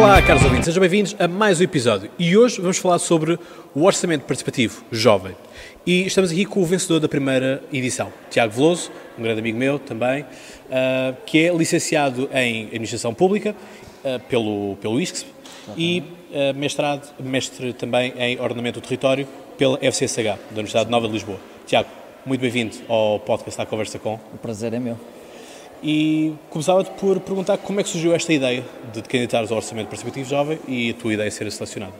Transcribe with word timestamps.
Olá, 0.00 0.22
caros 0.22 0.42
ouvintes, 0.42 0.64
sejam 0.64 0.80
bem-vindos 0.80 1.14
a 1.18 1.28
mais 1.28 1.60
um 1.60 1.62
episódio. 1.62 2.10
E 2.18 2.34
hoje 2.34 2.58
vamos 2.58 2.78
falar 2.78 2.98
sobre 2.98 3.38
o 3.74 3.84
Orçamento 3.84 4.24
Participativo 4.24 4.82
Jovem. 4.90 5.36
E 5.86 6.06
estamos 6.06 6.30
aqui 6.30 6.46
com 6.46 6.62
o 6.62 6.64
vencedor 6.64 7.00
da 7.00 7.06
primeira 7.06 7.62
edição, 7.70 8.10
Tiago 8.30 8.50
Veloso, 8.50 8.90
um 9.18 9.22
grande 9.22 9.40
amigo 9.40 9.58
meu 9.58 9.78
também, 9.78 10.22
uh, 10.22 11.14
que 11.26 11.44
é 11.44 11.52
licenciado 11.54 12.30
em 12.32 12.64
Administração 12.68 13.12
Pública 13.12 13.54
uh, 14.02 14.18
pelo, 14.20 14.76
pelo 14.76 14.98
ISCS 14.98 15.26
e 15.76 16.02
uh, 16.30 16.58
mestrado, 16.58 17.06
mestre 17.22 17.74
também 17.74 18.14
em 18.16 18.40
Ordenamento 18.40 18.80
do 18.80 18.82
Território 18.82 19.28
pela 19.58 19.76
FCSH, 19.76 20.24
da 20.24 20.54
Universidade 20.54 20.90
Nova 20.90 21.08
de 21.08 21.12
Lisboa. 21.12 21.38
Tiago, 21.66 21.90
muito 22.24 22.40
bem-vindo 22.40 22.74
ao 22.88 23.20
podcast 23.20 23.60
à 23.60 23.66
Conversa 23.66 23.98
Com. 23.98 24.14
O 24.32 24.38
prazer 24.38 24.72
é 24.72 24.80
meu. 24.80 24.96
E 25.82 26.34
começava-te 26.50 26.90
por 26.90 27.18
perguntar 27.20 27.56
como 27.58 27.80
é 27.80 27.82
que 27.82 27.88
surgiu 27.88 28.14
esta 28.14 28.32
ideia 28.32 28.64
de 28.92 29.00
te 29.00 29.08
candidatares 29.08 29.50
ao 29.50 29.56
Orçamento 29.56 29.86
Participativo 29.86 30.28
Jovem 30.28 30.58
e 30.68 30.90
a 30.90 30.94
tua 30.94 31.14
ideia 31.14 31.30
ser 31.30 31.50
selecionada. 31.50 31.92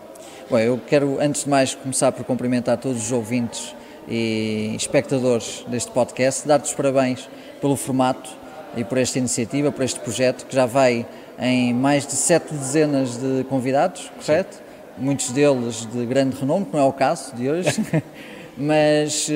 Bom, 0.50 0.58
eu 0.58 0.80
quero, 0.86 1.18
antes 1.20 1.44
de 1.44 1.50
mais, 1.50 1.74
começar 1.74 2.12
por 2.12 2.24
cumprimentar 2.24 2.76
todos 2.76 3.04
os 3.04 3.12
ouvintes 3.12 3.74
e 4.08 4.74
espectadores 4.76 5.64
deste 5.68 5.90
podcast, 5.92 6.46
dar-te 6.46 6.64
os 6.64 6.74
parabéns 6.74 7.28
pelo 7.60 7.76
formato 7.76 8.28
e 8.76 8.84
por 8.84 8.98
esta 8.98 9.18
iniciativa, 9.18 9.72
por 9.72 9.84
este 9.84 10.00
projeto, 10.00 10.44
que 10.46 10.54
já 10.54 10.66
vai 10.66 11.06
em 11.38 11.72
mais 11.72 12.06
de 12.06 12.12
sete 12.12 12.52
dezenas 12.52 13.16
de 13.16 13.44
convidados, 13.44 14.10
correto? 14.24 14.56
Sim. 14.56 14.62
Muitos 14.98 15.30
deles 15.30 15.86
de 15.86 16.04
grande 16.04 16.36
renome, 16.36 16.66
que 16.66 16.72
não 16.74 16.80
é 16.80 16.84
o 16.84 16.92
caso 16.92 17.34
de 17.34 17.48
hoje. 17.48 17.70
mas 18.60 19.28
uh, 19.28 19.32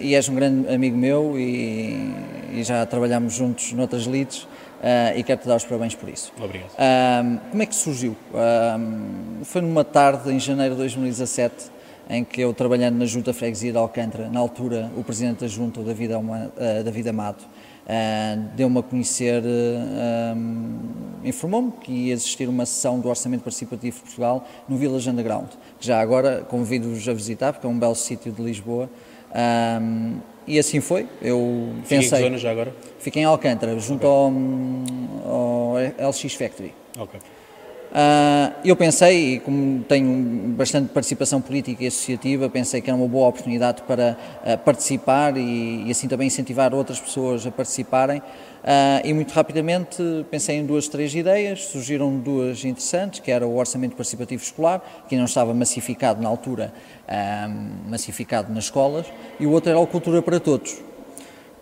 e 0.00 0.14
és 0.14 0.26
um 0.28 0.34
grande 0.34 0.72
amigo 0.72 0.96
meu 0.96 1.38
e, 1.38 2.14
e 2.54 2.64
já 2.64 2.84
trabalhamos 2.86 3.34
juntos 3.34 3.72
noutras 3.74 4.06
leads 4.06 4.44
uh, 4.44 5.16
e 5.16 5.22
quero-te 5.22 5.46
dar 5.46 5.56
os 5.56 5.64
parabéns 5.64 5.94
por 5.94 6.08
isso. 6.08 6.32
Obrigado. 6.42 6.70
Uh, 6.70 7.40
como 7.50 7.62
é 7.62 7.66
que 7.66 7.74
surgiu? 7.74 8.16
foi 9.44 9.60
numa 9.60 9.84
tarde, 9.84 10.32
em 10.32 10.40
janeiro 10.40 10.74
de 10.74 10.80
2017, 10.80 11.54
em 12.08 12.24
que 12.24 12.40
eu, 12.40 12.54
trabalhando 12.54 12.96
na 12.96 13.04
Junta 13.04 13.34
Freguesia 13.34 13.72
de 13.72 13.78
Alcântara, 13.78 14.28
na 14.28 14.40
altura 14.40 14.90
o 14.96 15.04
Presidente 15.04 15.40
da 15.40 15.48
Junta, 15.48 15.80
o 15.80 15.84
David, 15.84 16.12
David 16.84 17.08
Amado, 17.08 17.44
Uh, 17.84 18.40
deu-me 18.56 18.78
a 18.78 18.82
conhecer, 18.82 19.42
uh, 19.42 20.34
um, 20.34 20.78
informou-me 21.22 21.70
que 21.72 21.92
ia 21.92 22.14
existir 22.14 22.48
uma 22.48 22.64
sessão 22.64 22.98
do 22.98 23.08
Orçamento 23.08 23.42
Participativo 23.42 23.96
de 23.96 24.02
Portugal 24.02 24.48
no 24.66 24.78
Village 24.78 25.10
Underground, 25.10 25.50
que 25.78 25.86
já 25.86 26.00
agora 26.00 26.46
convido-vos 26.48 27.06
a 27.06 27.12
visitar, 27.12 27.52
porque 27.52 27.66
é 27.66 27.70
um 27.70 27.78
belo 27.78 27.94
sítio 27.94 28.32
de 28.32 28.42
Lisboa. 28.42 28.88
Um, 29.82 30.18
e 30.46 30.58
assim 30.58 30.80
foi. 30.80 31.06
Eu 31.20 31.74
Fiquei 31.82 31.98
pensei. 31.98 32.18
Em 32.18 32.22
que 32.22 32.28
zona 32.28 32.38
já 32.38 32.50
agora? 32.50 32.74
Fiquei 32.98 33.22
em 33.22 33.26
Alcântara, 33.26 33.78
junto 33.78 34.06
okay. 34.06 35.26
ao, 35.26 35.76
ao 36.00 36.10
LX 36.10 36.34
Factory. 36.34 36.72
Ok. 36.98 37.20
Uh, 37.94 38.52
eu 38.64 38.74
pensei, 38.74 39.34
e 39.34 39.38
como 39.38 39.84
tenho 39.84 40.48
bastante 40.48 40.88
participação 40.88 41.40
política 41.40 41.84
e 41.84 41.86
associativa, 41.86 42.50
pensei 42.50 42.80
que 42.80 42.90
era 42.90 42.96
uma 42.96 43.06
boa 43.06 43.28
oportunidade 43.28 43.82
para 43.82 44.18
uh, 44.44 44.58
participar 44.58 45.36
e, 45.36 45.84
e, 45.86 45.90
assim 45.92 46.08
também 46.08 46.26
incentivar 46.26 46.74
outras 46.74 46.98
pessoas 46.98 47.46
a 47.46 47.52
participarem. 47.52 48.18
Uh, 48.18 48.24
e 49.04 49.14
muito 49.14 49.30
rapidamente 49.30 50.02
pensei 50.28 50.56
em 50.56 50.66
duas, 50.66 50.88
três 50.88 51.14
ideias, 51.14 51.66
surgiram 51.66 52.18
duas 52.18 52.64
interessantes, 52.64 53.20
que 53.20 53.30
era 53.30 53.46
o 53.46 53.56
orçamento 53.56 53.94
participativo 53.94 54.42
escolar, 54.42 54.82
que 55.08 55.16
não 55.16 55.26
estava 55.26 55.54
massificado 55.54 56.20
na 56.20 56.28
altura, 56.28 56.72
massificado 57.86 58.52
nas 58.52 58.64
escolas, 58.64 59.06
e 59.38 59.46
o 59.46 59.52
outro 59.52 59.70
era 59.70 59.78
o 59.78 59.86
Cultura 59.86 60.20
para 60.22 60.40
Todos, 60.40 60.82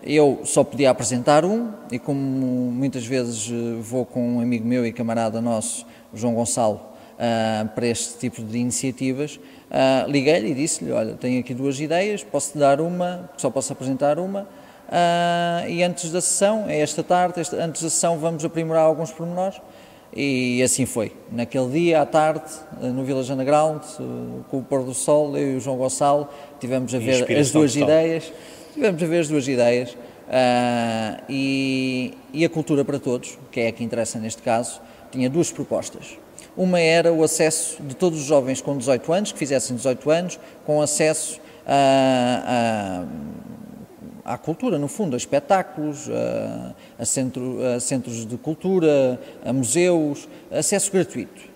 eu 0.04 0.40
só 0.44 0.64
podia 0.64 0.90
apresentar 0.90 1.44
um, 1.44 1.70
e 1.90 1.98
como 1.98 2.18
muitas 2.18 3.06
vezes 3.06 3.50
vou 3.80 4.04
com 4.04 4.36
um 4.36 4.40
amigo 4.40 4.66
meu 4.66 4.84
e 4.84 4.92
camarada 4.92 5.40
nosso 5.40 5.86
João 6.12 6.34
Gonçalo, 6.34 6.92
uh, 7.12 7.68
para 7.68 7.86
este 7.86 8.18
tipo 8.18 8.42
de 8.42 8.58
iniciativas, 8.58 9.36
uh, 9.36 10.10
liguei-lhe 10.10 10.50
e 10.50 10.54
disse-lhe, 10.54 10.92
olha, 10.92 11.14
tenho 11.14 11.40
aqui 11.40 11.54
duas 11.54 11.80
ideias, 11.80 12.22
posso-te 12.22 12.58
dar 12.58 12.80
uma, 12.80 13.30
só 13.36 13.50
posso 13.50 13.72
apresentar 13.72 14.18
uma, 14.18 14.42
uh, 14.42 15.68
e 15.68 15.82
antes 15.82 16.10
da 16.10 16.20
sessão, 16.20 16.64
é 16.68 16.80
esta 16.80 17.02
tarde, 17.02 17.40
esta, 17.40 17.56
antes 17.56 17.82
da 17.82 17.90
sessão 17.90 18.18
vamos 18.18 18.44
aprimorar 18.44 18.84
alguns 18.84 19.10
pormenores, 19.10 19.60
e 20.14 20.62
assim 20.62 20.84
foi. 20.84 21.12
Naquele 21.30 21.70
dia, 21.70 22.02
à 22.02 22.06
tarde, 22.06 22.44
no 22.82 23.02
Village 23.02 23.32
Underground, 23.32 23.80
com 24.50 24.58
o 24.58 24.62
pôr 24.62 24.84
do 24.84 24.92
sol, 24.92 25.34
eu 25.38 25.54
e 25.54 25.56
o 25.56 25.60
João 25.60 25.78
Gonçalo 25.78 26.28
tivemos 26.60 26.94
a 26.94 26.98
ver 26.98 27.34
as 27.34 27.50
duas 27.50 27.72
total. 27.72 27.88
ideias, 27.88 28.30
tivemos 28.72 29.02
a 29.02 29.06
ver 29.06 29.20
as 29.20 29.28
duas 29.28 29.46
ideias, 29.46 29.96
Uh, 30.32 31.20
e, 31.28 32.14
e, 32.32 32.42
a 32.42 32.48
cultura 32.48 32.82
para 32.86 32.98
todos, 32.98 33.38
que 33.50 33.60
é 33.60 33.68
a 33.68 33.72
que 33.72 33.84
interessa 33.84 34.18
neste 34.18 34.40
caso, 34.40 34.80
tinha 35.10 35.28
duas 35.28 35.52
propostas. 35.52 36.16
Uma 36.56 36.80
era 36.80 37.12
o 37.12 37.22
acesso 37.22 37.82
de 37.82 37.94
todos 37.94 38.18
os 38.20 38.24
jovens 38.24 38.62
com 38.62 38.78
18 38.78 39.12
anos, 39.12 39.32
que 39.32 39.38
fizessem 39.38 39.76
18 39.76 40.10
anos, 40.10 40.40
com 40.64 40.80
acesso 40.80 41.38
a, 41.66 43.04
a, 44.24 44.34
à 44.34 44.38
cultura, 44.38 44.78
no 44.78 44.88
fundo, 44.88 45.14
a 45.14 45.16
espetáculos, 45.18 46.08
a, 46.08 46.74
a, 46.98 47.04
centro, 47.04 47.58
a 47.66 47.78
centros 47.78 48.24
de 48.24 48.38
cultura, 48.38 49.20
a 49.44 49.52
museus, 49.52 50.26
acesso 50.50 50.90
gratuito. 50.90 51.51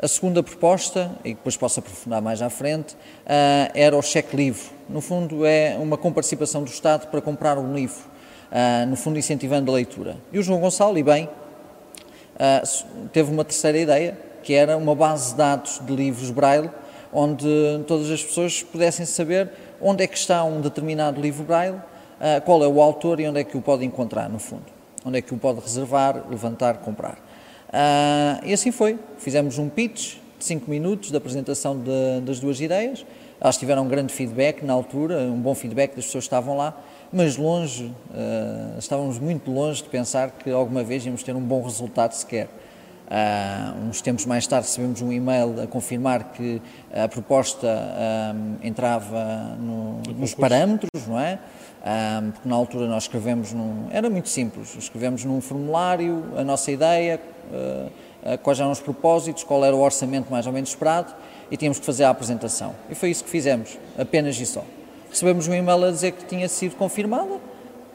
A 0.00 0.06
segunda 0.06 0.44
proposta, 0.44 1.10
e 1.24 1.34
depois 1.34 1.56
posso 1.56 1.80
aprofundar 1.80 2.22
mais 2.22 2.40
à 2.40 2.48
frente, 2.48 2.94
uh, 2.94 3.72
era 3.74 3.96
o 3.96 4.00
cheque 4.00 4.36
livre. 4.36 4.62
No 4.88 5.00
fundo, 5.00 5.44
é 5.44 5.76
uma 5.76 5.96
comparticipação 5.96 6.62
do 6.62 6.70
Estado 6.70 7.08
para 7.08 7.20
comprar 7.20 7.58
um 7.58 7.74
livro, 7.74 7.98
uh, 8.52 8.86
no 8.86 8.94
fundo, 8.94 9.18
incentivando 9.18 9.72
a 9.72 9.74
leitura. 9.74 10.16
E 10.32 10.38
o 10.38 10.42
João 10.42 10.60
Gonçalo, 10.60 10.96
e 10.98 11.02
bem, 11.02 11.24
uh, 11.24 13.08
teve 13.12 13.32
uma 13.32 13.44
terceira 13.44 13.76
ideia, 13.76 14.16
que 14.44 14.54
era 14.54 14.76
uma 14.76 14.94
base 14.94 15.32
de 15.32 15.38
dados 15.38 15.80
de 15.84 15.96
livros 15.96 16.30
Braille, 16.30 16.70
onde 17.12 17.48
todas 17.88 18.08
as 18.08 18.22
pessoas 18.22 18.62
pudessem 18.62 19.04
saber 19.04 19.50
onde 19.80 20.04
é 20.04 20.06
que 20.06 20.16
está 20.16 20.44
um 20.44 20.60
determinado 20.60 21.20
livro 21.20 21.42
Braille, 21.42 21.80
qual 22.44 22.62
é 22.62 22.68
o 22.68 22.80
autor 22.80 23.18
e 23.18 23.26
onde 23.26 23.40
é 23.40 23.44
que 23.44 23.56
o 23.56 23.62
pode 23.62 23.84
encontrar, 23.84 24.28
no 24.28 24.38
fundo. 24.38 24.64
Onde 25.04 25.18
é 25.18 25.22
que 25.22 25.32
o 25.34 25.38
pode 25.38 25.60
reservar, 25.60 26.24
levantar, 26.28 26.78
comprar. 26.78 27.18
Uh, 27.68 28.46
e 28.46 28.52
assim 28.52 28.70
foi. 28.70 28.98
Fizemos 29.18 29.58
um 29.58 29.68
pitch 29.68 30.16
de 30.38 30.44
5 30.44 30.70
minutos 30.70 31.10
de 31.10 31.16
apresentação 31.16 31.78
de, 31.78 32.20
das 32.22 32.40
duas 32.40 32.60
ideias. 32.60 33.04
Elas 33.40 33.56
tiveram 33.56 33.84
um 33.84 33.88
grande 33.88 34.12
feedback 34.12 34.64
na 34.64 34.72
altura, 34.72 35.18
um 35.20 35.40
bom 35.40 35.54
feedback 35.54 35.94
das 35.94 36.06
pessoas 36.06 36.24
que 36.24 36.28
estavam 36.28 36.56
lá 36.56 36.82
mas 37.12 37.36
longe, 37.36 37.84
uh, 37.84 38.78
estávamos 38.78 39.18
muito 39.18 39.50
longe 39.50 39.82
de 39.82 39.88
pensar 39.88 40.30
que 40.30 40.50
alguma 40.50 40.82
vez 40.82 41.04
íamos 41.06 41.22
ter 41.22 41.34
um 41.34 41.40
bom 41.40 41.62
resultado 41.62 42.12
sequer. 42.12 42.48
Uh, 43.08 43.88
uns 43.88 44.02
tempos 44.02 44.26
mais 44.26 44.46
tarde 44.46 44.66
recebemos 44.66 45.00
um 45.00 45.10
e-mail 45.10 45.62
a 45.62 45.66
confirmar 45.66 46.32
que 46.32 46.60
a 46.92 47.08
proposta 47.08 47.66
um, 47.66 48.56
entrava 48.62 49.56
no, 49.58 50.02
nos 50.14 50.34
parâmetros, 50.34 51.06
não 51.06 51.18
é? 51.18 51.38
Um, 51.80 52.30
porque 52.32 52.48
na 52.48 52.54
altura 52.54 52.86
nós 52.86 53.04
escrevemos 53.04 53.52
num. 53.54 53.86
Era 53.90 54.10
muito 54.10 54.28
simples, 54.28 54.76
escrevemos 54.76 55.24
num 55.24 55.40
formulário 55.40 56.22
a 56.36 56.44
nossa 56.44 56.70
ideia, 56.70 57.18
uh, 57.50 58.38
quais 58.42 58.60
eram 58.60 58.70
os 58.70 58.80
propósitos, 58.80 59.42
qual 59.42 59.64
era 59.64 59.74
o 59.74 59.80
orçamento 59.80 60.30
mais 60.30 60.46
ou 60.46 60.52
menos 60.52 60.68
esperado 60.68 61.14
e 61.50 61.56
tínhamos 61.56 61.78
que 61.78 61.86
fazer 61.86 62.04
a 62.04 62.10
apresentação. 62.10 62.74
E 62.90 62.94
foi 62.94 63.10
isso 63.10 63.24
que 63.24 63.30
fizemos, 63.30 63.78
apenas 63.96 64.38
e 64.38 64.44
só 64.44 64.62
recebemos 65.10 65.48
um 65.48 65.54
e-mail 65.54 65.84
a 65.84 65.90
dizer 65.90 66.12
que 66.12 66.24
tinha 66.24 66.48
sido 66.48 66.76
confirmada. 66.76 67.40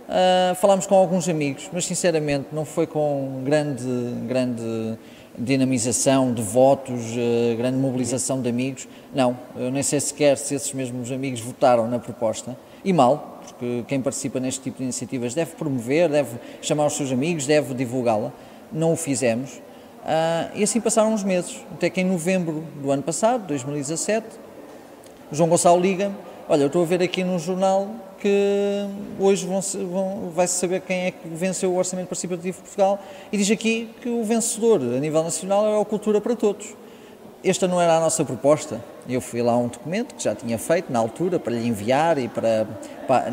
Uh, 0.03 0.53
falámos 0.55 0.85
com 0.85 0.95
alguns 0.95 1.29
amigos, 1.29 1.69
mas 1.71 1.85
sinceramente 1.85 2.47
não 2.51 2.65
foi 2.65 2.85
com 2.85 3.41
grande, 3.45 3.85
grande 4.27 4.97
dinamização 5.37 6.33
de 6.33 6.41
votos, 6.41 7.01
uh, 7.13 7.55
grande 7.55 7.77
mobilização 7.77 8.41
de 8.41 8.49
amigos. 8.49 8.87
Não, 9.15 9.37
eu 9.55 9.71
nem 9.71 9.81
sei 9.81 10.01
sequer 10.01 10.37
se 10.37 10.55
esses 10.55 10.73
mesmos 10.73 11.09
amigos 11.09 11.39
votaram 11.39 11.87
na 11.87 11.99
proposta. 11.99 12.57
E 12.83 12.91
mal, 12.91 13.41
porque 13.47 13.85
quem 13.87 14.01
participa 14.01 14.41
neste 14.41 14.61
tipo 14.61 14.79
de 14.79 14.83
iniciativas 14.83 15.33
deve 15.33 15.55
promover, 15.55 16.09
deve 16.09 16.37
chamar 16.61 16.85
os 16.87 16.93
seus 16.93 17.11
amigos, 17.11 17.47
deve 17.47 17.73
divulgá-la. 17.73 18.33
Não 18.73 18.91
o 18.91 18.95
fizemos. 18.97 19.51
Uh, 19.53 20.51
e 20.55 20.63
assim 20.63 20.81
passaram 20.81 21.13
uns 21.13 21.23
meses, 21.23 21.61
até 21.71 21.89
que 21.89 22.01
em 22.01 22.05
novembro 22.05 22.65
do 22.81 22.91
ano 22.91 23.03
passado, 23.03 23.47
2017, 23.47 24.27
o 25.31 25.35
João 25.35 25.47
Gonçalo 25.47 25.79
liga-me 25.79 26.15
Olha, 26.49 26.63
eu 26.63 26.67
estou 26.67 26.83
a 26.83 26.85
ver 26.85 27.01
aqui 27.01 27.23
no 27.23 27.39
jornal 27.39 27.87
que 28.23 28.87
hoje 29.19 29.45
vão, 29.45 29.59
vão, 29.91 30.31
vai-se 30.33 30.53
saber 30.53 30.79
quem 30.79 31.07
é 31.07 31.11
que 31.11 31.27
venceu 31.27 31.73
o 31.73 31.77
Orçamento 31.77 32.07
Participativo 32.07 32.55
de 32.55 32.63
Portugal 32.63 32.97
e 33.29 33.37
diz 33.37 33.51
aqui 33.51 33.89
que 34.01 34.07
o 34.07 34.23
vencedor 34.23 34.79
a 34.79 34.99
nível 35.01 35.21
nacional 35.21 35.67
é 35.67 35.81
a 35.81 35.83
Cultura 35.83 36.21
para 36.21 36.33
Todos. 36.33 36.73
Esta 37.43 37.67
não 37.67 37.81
era 37.81 37.97
a 37.97 37.99
nossa 37.99 38.23
proposta. 38.23 38.81
Eu 39.09 39.19
fui 39.19 39.41
lá 39.41 39.51
a 39.51 39.57
um 39.57 39.67
documento 39.67 40.15
que 40.15 40.23
já 40.23 40.33
tinha 40.33 40.57
feito 40.57 40.89
na 40.89 40.99
altura 40.99 41.37
para 41.37 41.51
lhe 41.51 41.67
enviar 41.67 42.17
e 42.17 42.29
para, 42.29 42.65
para 43.05 43.29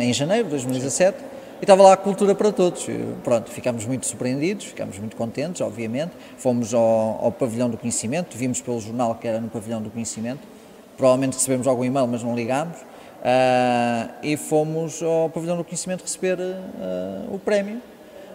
em 0.00 0.12
janeiro 0.12 0.44
de 0.44 0.50
2017 0.50 1.18
e 1.60 1.64
estava 1.64 1.82
lá 1.82 1.94
a 1.94 1.96
Cultura 1.96 2.36
para 2.36 2.52
Todos. 2.52 2.86
Pronto, 3.24 3.50
ficámos 3.50 3.84
muito 3.84 4.06
surpreendidos, 4.06 4.66
ficámos 4.66 4.96
muito 4.96 5.16
contentes, 5.16 5.60
obviamente. 5.60 6.12
Fomos 6.38 6.72
ao, 6.72 7.18
ao 7.20 7.32
Pavilhão 7.32 7.68
do 7.68 7.76
Conhecimento, 7.76 8.38
vimos 8.38 8.60
pelo 8.60 8.80
jornal 8.80 9.16
que 9.16 9.26
era 9.26 9.40
no 9.40 9.48
Pavilhão 9.48 9.82
do 9.82 9.90
Conhecimento 9.90 10.54
provavelmente 10.96 11.34
recebemos 11.34 11.66
algum 11.66 11.84
e-mail, 11.84 12.06
mas 12.06 12.22
não 12.22 12.34
ligámos, 12.34 12.78
uh, 13.24 14.14
e 14.22 14.36
fomos 14.36 15.02
ao 15.02 15.30
Pavilhão 15.30 15.56
do 15.56 15.64
Conhecimento 15.64 16.02
receber 16.02 16.38
uh, 16.38 17.34
o 17.34 17.38
prémio. 17.38 17.80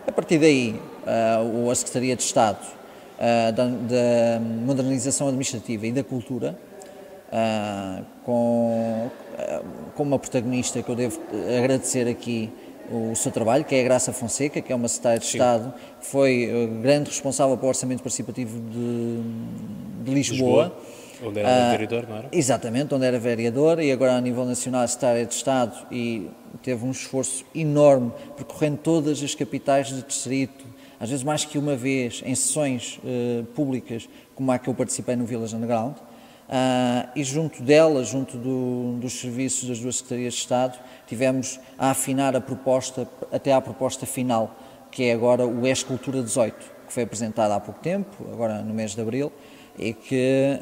A 0.07 0.11
partir 0.11 0.39
daí, 0.39 0.79
uh, 1.05 1.69
a 1.69 1.75
Secretaria 1.75 2.15
de 2.15 2.23
Estado 2.23 2.63
uh, 2.63 3.51
da, 3.51 3.65
da, 3.65 4.39
modernização 4.41 5.27
administrativa 5.27 5.85
e 5.85 5.91
da 5.91 6.03
cultura, 6.03 6.57
com, 8.23 9.07
com 9.93 10.01
uma 10.01 10.17
protagonista 10.17 10.81
que 10.81 10.89
eu 10.89 10.95
devo 10.95 11.21
agradecer 11.59 12.07
aqui 12.07 12.49
o 12.91 13.15
seu 13.15 13.31
trabalho, 13.31 13.63
que 13.63 13.75
é 13.75 13.81
a 13.81 13.83
Graça 13.83 14.11
Fonseca, 14.11 14.59
que 14.59 14.73
é 14.73 14.75
uma 14.75 14.87
secretária 14.87 15.19
de 15.19 15.27
Sim. 15.27 15.37
Estado, 15.37 15.71
foi 16.01 16.49
grande 16.81 17.11
responsável 17.11 17.55
pelo 17.55 17.67
Orçamento 17.67 18.01
Participativo 18.01 18.59
de, 18.59 19.21
de 20.03 20.11
Lisboa. 20.11 20.73
Lisboa. 20.73 20.98
Onde 21.23 21.39
era 21.39 21.67
uh, 21.67 21.71
vereador, 21.71 22.07
não 22.07 22.17
era? 22.17 22.29
Exatamente, 22.31 22.93
onde 22.93 23.05
era 23.05 23.19
vereador 23.19 23.79
e 23.79 23.91
agora 23.91 24.15
a 24.15 24.21
nível 24.21 24.45
nacional 24.45 24.87
secretária 24.87 25.25
de 25.25 25.33
Estado 25.33 25.87
e 25.91 26.29
teve 26.63 26.85
um 26.85 26.91
esforço 26.91 27.45
enorme 27.53 28.11
percorrendo 28.35 28.77
todas 28.77 29.21
as 29.21 29.35
capitais 29.35 29.87
de 29.87 30.01
distrito, 30.01 30.65
às 30.99 31.09
vezes 31.09 31.23
mais 31.23 31.45
que 31.45 31.57
uma 31.57 31.75
vez, 31.75 32.21
em 32.25 32.35
sessões 32.35 32.99
uh, 33.03 33.43
públicas, 33.55 34.07
como 34.35 34.51
a 34.51 34.59
que 34.59 34.69
eu 34.69 34.73
participei 34.73 35.15
no 35.15 35.25
Village 35.25 35.55
Underground, 35.55 35.95
uh, 35.95 37.09
e 37.15 37.23
junto 37.23 37.61
dela, 37.61 38.03
junto 38.03 38.37
do, 38.37 38.97
dos 38.99 39.13
serviços 39.19 39.67
das 39.67 39.79
duas 39.79 39.97
Secretarias 39.97 40.33
de 40.33 40.39
Estado, 40.39 40.79
tivemos 41.07 41.59
a 41.77 41.91
afinar 41.91 42.35
a 42.35 42.41
proposta, 42.41 43.07
até 43.31 43.53
à 43.53 43.61
proposta 43.61 44.05
final, 44.05 44.55
que 44.91 45.03
é 45.03 45.13
agora 45.13 45.45
o 45.45 45.67
Escultura 45.67 46.21
18, 46.21 46.79
que 46.87 46.93
foi 46.93 47.03
apresentada 47.03 47.55
há 47.55 47.59
pouco 47.59 47.79
tempo, 47.81 48.25
agora 48.31 48.61
no 48.61 48.73
mês 48.73 48.95
de 48.95 49.01
Abril, 49.01 49.31
e 49.79 49.93
que 49.93 50.59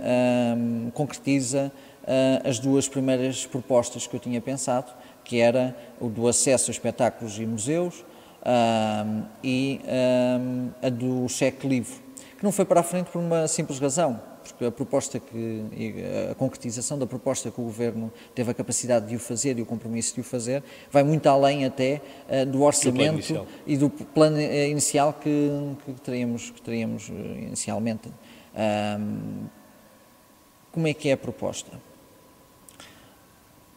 um, 0.55 0.91
concretiza 0.91 1.71
uh, 2.03 2.47
as 2.47 2.59
duas 2.59 2.87
primeiras 2.87 3.45
propostas 3.45 4.05
que 4.05 4.15
eu 4.15 4.19
tinha 4.19 4.39
pensado, 4.39 4.91
que 5.23 5.39
era 5.39 5.75
o 5.99 6.07
do 6.07 6.27
acesso 6.27 6.69
a 6.69 6.71
espetáculos 6.71 7.37
e 7.39 7.45
museus, 7.45 8.05
um, 8.45 9.23
e 9.43 9.81
um, 10.39 10.69
a 10.81 10.89
do 10.89 11.27
cheque 11.27 11.67
livre, 11.67 11.95
que 12.37 12.43
não 12.43 12.51
foi 12.51 12.63
para 12.63 12.79
a 12.79 12.83
frente 12.83 13.09
por 13.09 13.19
uma 13.19 13.47
simples 13.47 13.79
razão, 13.79 14.21
porque 14.51 14.65
a 14.65 14.71
proposta 14.71 15.19
que 15.19 15.93
a 16.31 16.35
concretização 16.35 16.97
da 16.97 17.05
proposta 17.05 17.51
que 17.51 17.59
o 17.59 17.63
governo 17.63 18.11
teve 18.33 18.51
a 18.51 18.53
capacidade 18.53 19.07
de 19.07 19.15
o 19.15 19.19
fazer 19.19 19.57
e 19.57 19.61
o 19.61 19.65
compromisso 19.65 20.15
de 20.15 20.21
o 20.21 20.23
fazer 20.23 20.63
vai 20.91 21.03
muito 21.03 21.27
além 21.27 21.65
até 21.65 22.01
uh, 22.29 22.45
do 22.45 22.63
orçamento 22.63 23.33
do 23.33 23.47
e 23.65 23.77
do 23.77 23.89
plano 23.89 24.37
eh, 24.37 24.69
inicial 24.69 25.13
que, 25.13 25.49
que 25.85 25.93
teríamos 26.01 26.49
que 26.51 26.61
teríamos 26.61 27.09
eh, 27.09 27.13
inicialmente. 27.47 28.09
Um, 28.99 29.45
como 30.71 30.87
é 30.87 30.93
que 30.93 31.09
é 31.09 31.13
a 31.13 31.17
proposta? 31.17 31.71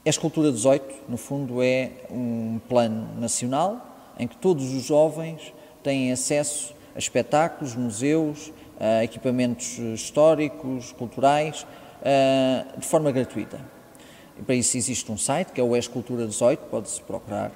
A 0.05 0.09
Escultura 0.09 0.51
18, 0.51 1.11
no 1.11 1.17
fundo, 1.17 1.63
é 1.63 1.93
um 2.11 2.61
plano 2.69 3.21
nacional 3.21 4.15
em 4.19 4.27
que 4.27 4.37
todos 4.37 4.73
os 4.75 4.85
jovens 4.85 5.53
têm 5.83 6.13
acesso 6.13 6.75
a 6.95 6.99
espetáculos, 6.99 7.75
museus, 7.75 8.53
a 8.81 9.05
equipamentos 9.05 9.79
históricos, 9.79 10.93
culturais, 10.93 11.67
de 12.77 12.87
forma 12.87 13.13
gratuita. 13.13 13.61
E 14.39 14.43
para 14.43 14.55
isso 14.55 14.77
existe 14.77 15.13
um 15.13 15.19
site, 15.19 15.53
que 15.53 15.61
é 15.61 15.65
o 15.65 15.77
Escultura 15.77 16.27
18, 16.27 16.61
pode-se 16.71 17.01
procurar. 17.03 17.53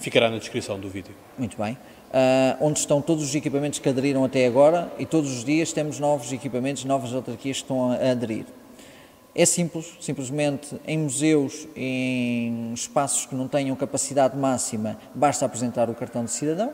Ficará 0.00 0.30
na 0.30 0.38
descrição 0.38 0.80
do 0.80 0.88
vídeo. 0.88 1.14
Muito 1.36 1.58
bem. 1.58 1.76
onde 2.60 2.78
estão 2.78 3.00
todos 3.00 3.24
os 3.24 3.34
equipamentos 3.34 3.78
que 3.78 3.88
aderiram 3.88 4.24
até 4.24 4.46
agora 4.46 4.90
e 4.98 5.04
todos 5.04 5.30
os 5.30 5.44
dias 5.44 5.72
temos 5.72 5.98
novos 6.00 6.32
equipamentos, 6.32 6.84
novas 6.84 7.12
autarquias 7.14 7.58
que 7.58 7.64
estão 7.64 7.92
a 7.92 8.10
aderir. 8.10 8.46
É 9.34 9.46
simples, 9.46 9.96
simplesmente 10.00 10.76
em 10.86 10.98
museus, 10.98 11.68
em 11.76 12.72
espaços 12.72 13.26
que 13.26 13.34
não 13.34 13.46
tenham 13.46 13.76
capacidade 13.76 14.36
máxima, 14.36 14.98
basta 15.14 15.44
apresentar 15.44 15.88
o 15.88 15.94
cartão 15.94 16.24
de 16.24 16.30
cidadão. 16.30 16.72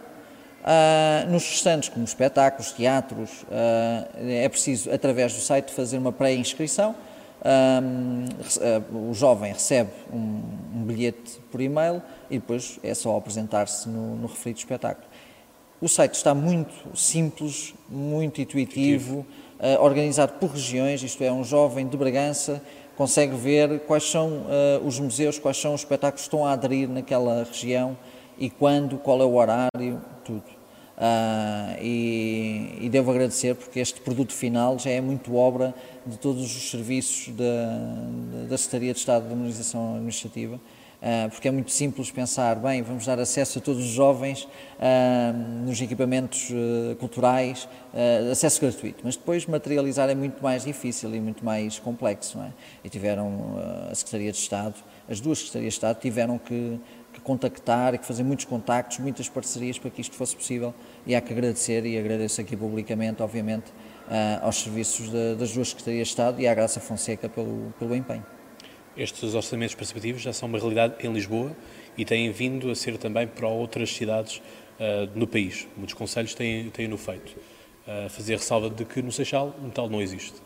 Uh, 0.65 1.31
nos 1.31 1.47
restantes, 1.47 1.91
como 1.91 2.07
espetáculos, 2.07 2.73
teatros, 2.73 3.43
uh, 3.43 4.09
é 4.19 4.49
preciso, 4.49 4.91
através 4.91 5.35
do 5.35 5.41
site, 5.41 5.71
fazer 5.71 5.99
uma 5.99 6.11
pré-inscrição. 6.11 6.95
Uh, 7.43 9.11
o 9.11 9.13
jovem 9.13 9.53
recebe 9.53 9.91
um, 10.11 10.41
um, 10.75 10.85
bilhete 10.85 11.39
por 11.53 11.61
e-mail 11.61 12.01
e 12.31 12.39
depois 12.39 12.81
é 12.83 12.95
só 12.95 13.15
apresentar-se 13.15 13.87
no, 13.87 14.17
no 14.17 14.27
referido 14.27 14.61
espetáculo. 14.61 15.07
O 15.83 15.89
site 15.89 16.15
está 16.15 16.33
muito 16.33 16.73
simples, 16.97 17.75
muito 17.87 18.41
intuitivo. 18.41 19.27
uh, 19.61 19.83
organizado 19.83 20.33
por 20.41 20.53
regiões, 20.53 21.03
isto 21.03 21.23
é, 21.23 21.31
um 21.31 21.45
jovem 21.45 21.87
de 21.87 21.97
Bragança 21.99 22.63
consegue 22.97 23.37
ver 23.37 23.81
quais 23.81 24.09
são 24.09 24.47
os 24.87 25.01
museus, 25.01 25.37
quais 25.37 25.61
são 25.61 25.75
os 25.75 25.81
espetáculos 25.81 26.23
que 26.23 26.27
estão 26.29 26.47
a 26.47 26.53
aderir 26.53 26.89
naquela 26.89 27.43
região 27.43 27.97
e 28.39 28.49
quando, 28.49 28.99
qual 28.99 29.21
é 29.21 29.25
o 29.25 29.35
horário, 29.35 30.01
tudo. 30.25 30.54
Uh, 30.97 31.83
e, 31.83 32.79
e, 32.83 32.89
devo 32.89 33.11
agradecer 33.11 33.57
porque 33.57 33.81
este 33.81 34.01
produto 34.01 34.33
final 34.33 34.79
já 34.79 34.91
é 34.91 35.01
muito 35.01 35.35
obra 35.35 35.75
de 36.07 36.17
todos 36.17 36.45
os 36.45 36.71
serviços 36.71 37.35
da, 37.35 38.47
da 38.49 38.57
Secretaria 38.57 38.93
de 38.93 39.01
Estado 39.01 39.27
de 39.27 39.33
Harmonização 39.33 39.95
Administrativa 39.95 40.61
ah, 41.07 41.29
porque 41.29 41.47
é 41.47 41.51
muito 41.51 41.71
simples 41.71 42.11
pensar, 42.11 42.57
bem, 42.57 42.81
vamos 42.81 43.05
dar 43.05 43.21
acesso 43.21 43.59
a 43.59 43.61
todos 43.61 43.85
os 43.85 43.91
jovens 43.91 44.45
uh, 44.45 45.67
nos 45.67 45.79
equipamentos 45.79 46.49
uh, 46.49 46.97
culturais, 46.97 47.69
acesso 48.33 48.59
gratuito, 48.59 49.03
mas 49.05 49.15
depois 49.15 49.45
materializar 49.45 50.09
é 50.09 50.15
muito 50.15 50.43
mais 50.43 50.65
difícil 50.65 51.15
e 51.15 51.21
muito 51.21 51.45
mais 51.45 51.79
complexo, 51.79 52.39
é? 52.41 52.51
E 52.83 52.89
tiveram 52.89 53.55
a 53.91 53.95
Secretaria 53.95 54.33
de 54.33 54.39
Estado, 54.39 54.77
as 55.07 55.21
duas 55.21 55.41
Secretarias 55.41 55.75
de 55.75 55.77
Estado 55.77 56.01
tiveram 56.01 56.39
que, 56.39 56.81
que 57.15 57.21
contactar 57.21 57.95
e 57.95 57.99
que 57.99 58.05
fazer 58.05 58.23
muitos 58.23 58.45
contactos, 58.45 58.99
muitas 58.99 59.29
parcerias 59.29 59.79
para 59.79 59.91
que 59.91 60.01
isto 60.01 60.15
fosse 60.17 60.35
possível 60.37 60.75
e 61.07 61.15
há 61.15 61.21
que 61.21 61.33
agradecer 61.33 61.87
e 61.87 61.97
agradeço 61.97 62.41
aqui 62.41 62.57
publicamente, 62.57 63.23
obviamente, 63.23 63.73
aos 64.43 64.57
serviços 64.57 65.09
de, 65.11 65.35
das 65.37 65.53
duas 65.53 65.69
Secretarias 65.69 66.09
de 66.09 66.13
Estado 66.13 66.41
e 66.41 66.47
à 66.47 66.55
Graça 66.55 66.81
Fonseca 66.81 67.29
pelo, 67.29 67.73
pelo 67.79 67.95
empenho. 67.95 68.25
Estes 68.97 69.35
orçamentos 69.35 69.75
participativos 69.75 70.23
já 70.23 70.33
são 70.33 70.49
uma 70.49 70.59
realidade 70.59 70.95
em 71.05 71.13
Lisboa 71.13 71.57
e 71.97 72.05
têm 72.05 72.31
vindo 72.31 72.71
a 72.71 72.75
ser 72.75 72.97
também 72.97 73.27
para 73.27 73.49
outras 73.49 73.91
cidades 73.91 74.39
uh, 74.39 75.11
no 75.19 75.27
país. 75.27 75.67
Muitos 75.77 75.95
conselhos 75.95 76.35
têm, 76.35 76.71
têm 76.71 76.87
no 76.87 76.97
feito. 76.97 77.37
Uh, 77.87 78.09
fazer 78.09 78.37
ressalva 78.37 78.71
de 78.71 78.85
que 78.85 79.03
no 79.03 79.11
Seixal 79.11 79.55
um 79.63 79.69
tal 79.69 79.89
não 79.89 80.01
existe. 80.01 80.39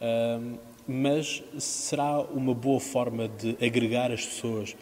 Uh, 0.00 0.58
mas 0.86 1.42
será 1.58 2.20
uma 2.20 2.54
boa 2.54 2.80
forma 2.80 3.28
de 3.28 3.56
agregar 3.64 4.10
as 4.12 4.24
pessoas 4.24 4.76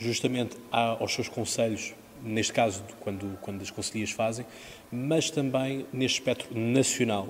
justamente 0.00 0.56
aos 0.72 1.12
seus 1.12 1.28
conselhos, 1.28 1.92
neste 2.22 2.52
caso 2.52 2.82
quando, 3.00 3.38
quando 3.40 3.62
as 3.62 3.70
conselhias 3.70 4.10
fazem, 4.10 4.46
mas 4.90 5.30
também 5.30 5.86
neste 5.92 6.18
espectro 6.18 6.58
nacional, 6.58 7.28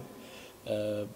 uh, 0.66 1.08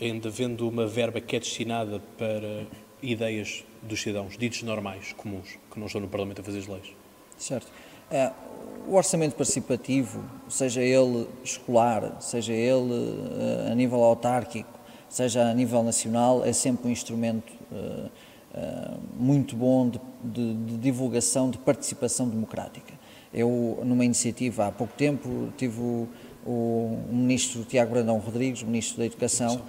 ainda 0.00 0.28
havendo 0.28 0.68
uma 0.68 0.86
verba 0.86 1.20
que 1.20 1.36
é 1.36 1.38
destinada 1.38 2.02
para 2.18 2.66
ideias 3.00 3.64
dos 3.80 4.02
cidadãos, 4.02 4.36
ditos 4.36 4.62
normais, 4.62 5.12
comuns, 5.12 5.58
que 5.70 5.78
não 5.78 5.86
estão 5.86 6.00
no 6.00 6.08
Parlamento 6.08 6.40
a 6.40 6.44
fazer 6.44 6.58
as 6.58 6.66
leis. 6.66 6.92
Certo. 7.38 7.70
É, 8.10 8.30
o 8.86 8.94
orçamento 8.94 9.34
participativo, 9.34 10.24
seja 10.48 10.82
ele 10.82 11.26
escolar, 11.42 12.20
seja 12.20 12.52
ele 12.52 12.92
a 13.70 13.74
nível 13.74 14.02
autárquico, 14.02 14.68
seja 15.08 15.48
a 15.48 15.54
nível 15.54 15.82
nacional, 15.82 16.44
é 16.44 16.52
sempre 16.52 16.88
um 16.88 16.90
instrumento 16.90 17.52
muito 19.18 19.56
bom 19.56 19.88
de, 19.88 20.00
de, 20.22 20.54
de, 20.54 20.76
divulgação, 20.76 21.50
de 21.50 21.58
participação 21.58 22.28
democrática. 22.28 22.92
Eu, 23.32 23.80
numa 23.84 24.04
iniciativa 24.04 24.66
há 24.66 24.72
pouco 24.72 24.92
tempo, 24.94 25.48
tive 25.56 25.80
o, 25.80 26.08
o, 26.44 26.98
ministro 27.10 27.64
Tiago 27.64 27.92
Brandão 27.92 28.18
Rodrigues, 28.18 28.62
ministro 28.62 28.98
da 28.98 29.06
Educação, 29.06 29.62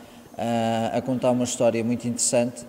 a 0.91 1.01
contar 1.01 1.31
uma 1.31 1.45
história 1.45 1.83
muito 1.83 2.05
interessante 2.07 2.65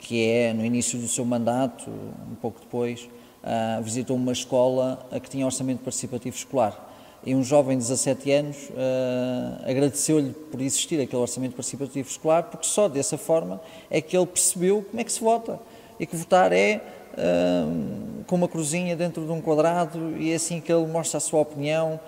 que 0.00 0.24
é 0.24 0.52
no 0.52 0.64
início 0.64 0.98
do 0.98 1.08
seu 1.08 1.24
mandato, 1.24 1.90
um 1.90 2.34
pouco 2.36 2.60
depois, 2.60 3.08
uh, 3.42 3.82
visitou 3.82 4.16
uma 4.16 4.32
escola 4.32 5.06
que 5.22 5.28
tinha 5.28 5.44
orçamento 5.44 5.80
participativo 5.82 6.36
escolar. 6.36 6.87
E 7.24 7.34
um 7.34 7.42
jovem 7.42 7.76
de 7.76 7.84
17 7.84 8.30
anos 8.30 8.56
uh, 8.70 9.68
agradeceu-lhe 9.68 10.30
por 10.30 10.60
existir 10.60 11.00
aquele 11.00 11.20
orçamento 11.20 11.54
participativo 11.54 12.08
escolar, 12.08 12.44
porque 12.44 12.66
só 12.66 12.88
dessa 12.88 13.18
forma 13.18 13.60
é 13.90 14.00
que 14.00 14.16
ele 14.16 14.26
percebeu 14.26 14.82
como 14.88 15.00
é 15.00 15.04
que 15.04 15.12
se 15.12 15.20
vota. 15.20 15.58
E 15.98 16.06
que 16.06 16.16
votar 16.16 16.52
é 16.52 16.80
uh, 17.14 18.24
com 18.24 18.36
uma 18.36 18.46
cruzinha 18.46 18.94
dentro 18.94 19.24
de 19.24 19.32
um 19.32 19.40
quadrado 19.40 20.16
e 20.16 20.30
é 20.30 20.36
assim 20.36 20.60
que 20.60 20.72
ele 20.72 20.86
mostra 20.86 21.18
a 21.18 21.20
sua 21.20 21.40
opinião. 21.40 21.98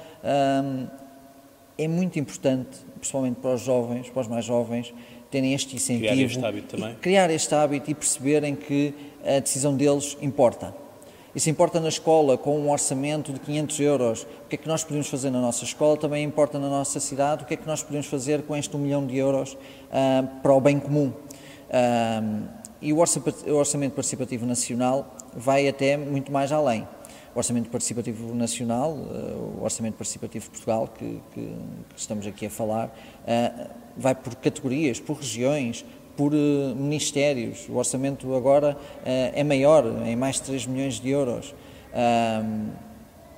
é 1.76 1.88
muito 1.88 2.18
importante, 2.18 2.78
principalmente 2.96 3.36
para 3.36 3.54
os 3.54 3.62
jovens, 3.62 4.08
para 4.08 4.20
os 4.20 4.28
mais 4.28 4.44
jovens, 4.44 4.94
terem 5.30 5.54
este 5.54 5.76
incentivo. 5.76 6.08
Criar 6.08 6.24
este 6.24 6.44
hábito 6.44 6.76
também. 6.76 6.94
Criar 6.96 7.30
este 7.30 7.54
hábito 7.54 7.90
e 7.90 7.94
perceberem 7.94 8.54
que 8.54 8.94
a 9.24 9.40
decisão 9.40 9.76
deles 9.76 10.16
importa. 10.20 10.74
E 11.34 11.38
se 11.38 11.48
importa 11.48 11.78
na 11.78 11.88
escola 11.88 12.36
com 12.36 12.58
um 12.58 12.70
orçamento 12.70 13.32
de 13.32 13.38
500 13.38 13.80
euros, 13.80 14.22
o 14.44 14.48
que 14.48 14.56
é 14.56 14.58
que 14.58 14.66
nós 14.66 14.82
podemos 14.82 15.06
fazer 15.08 15.30
na 15.30 15.40
nossa 15.40 15.64
escola, 15.64 15.96
também 15.96 16.24
importa 16.24 16.58
na 16.58 16.68
nossa 16.68 16.98
cidade, 16.98 17.44
o 17.44 17.46
que 17.46 17.54
é 17.54 17.56
que 17.56 17.66
nós 17.66 17.82
podemos 17.82 18.06
fazer 18.06 18.42
com 18.42 18.56
este 18.56 18.76
um 18.76 18.80
milhão 18.80 19.06
de 19.06 19.16
euros 19.16 19.52
uh, 19.52 20.26
para 20.42 20.52
o 20.52 20.60
bem 20.60 20.80
comum. 20.80 21.12
Uh, 21.68 22.48
e 22.82 22.92
o 22.92 22.98
orçamento 22.98 23.94
participativo 23.94 24.44
nacional 24.44 25.14
vai 25.36 25.68
até 25.68 25.96
muito 25.96 26.32
mais 26.32 26.50
além, 26.50 26.88
o 27.34 27.38
Orçamento 27.38 27.68
Participativo 27.68 28.34
Nacional, 28.34 28.92
o 28.92 29.60
Orçamento 29.62 29.96
Participativo 29.96 30.46
de 30.46 30.50
Portugal, 30.50 30.88
que, 30.88 31.20
que, 31.32 31.40
que 31.42 31.98
estamos 32.00 32.26
aqui 32.26 32.46
a 32.46 32.50
falar, 32.50 32.90
vai 33.96 34.14
por 34.14 34.34
categorias, 34.36 34.98
por 34.98 35.18
regiões, 35.18 35.84
por 36.20 36.32
ministérios. 36.32 37.66
O 37.70 37.76
orçamento 37.76 38.34
agora 38.34 38.76
é 39.06 39.42
maior, 39.42 39.84
em 40.04 40.14
mais 40.14 40.36
de 40.36 40.42
3 40.42 40.66
milhões 40.66 41.00
de 41.00 41.08
euros 41.08 41.54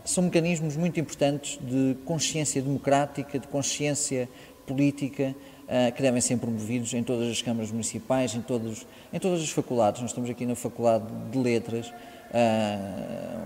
são 0.05 0.25
mecanismos 0.25 0.77
muito 0.77 0.99
importantes 0.99 1.59
de 1.63 1.97
consciência 2.05 2.61
democrática, 2.61 3.39
de 3.39 3.47
consciência 3.47 4.29
política, 4.67 5.35
uh, 5.65 5.93
que 5.95 6.03
devem 6.03 6.21
ser 6.21 6.37
promovidos 6.39 6.93
em 6.95 7.03
todas 7.03 7.31
as 7.31 7.41
câmaras 7.41 7.71
municipais, 7.71 8.35
em, 8.35 8.43
todos, 8.43 8.87
em 9.13 9.19
todas 9.19 9.41
as 9.43 9.51
faculdades. 9.51 10.01
Nós 10.01 10.11
estamos 10.11 10.29
aqui 10.29 10.45
na 10.45 10.55
Faculdade 10.55 11.05
de 11.31 11.39
Letras, 11.39 11.93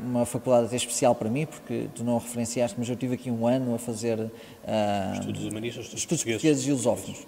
uma 0.00 0.24
faculdade 0.24 0.66
até 0.66 0.76
especial 0.76 1.12
para 1.12 1.28
mim, 1.28 1.44
porque 1.44 1.88
tu 1.92 2.04
não 2.04 2.18
referenciaste, 2.18 2.76
mas 2.78 2.88
eu 2.88 2.94
tive 2.94 3.14
aqui 3.14 3.32
um 3.32 3.44
ano 3.44 3.74
a 3.74 3.78
fazer 3.78 4.30
estudos 5.12 5.44
humanistas, 5.44 5.84
estudos, 5.86 6.02
estudos 6.02 6.24
portugueses 6.24 6.66
e 6.66 6.70
lusófonos. 6.70 7.26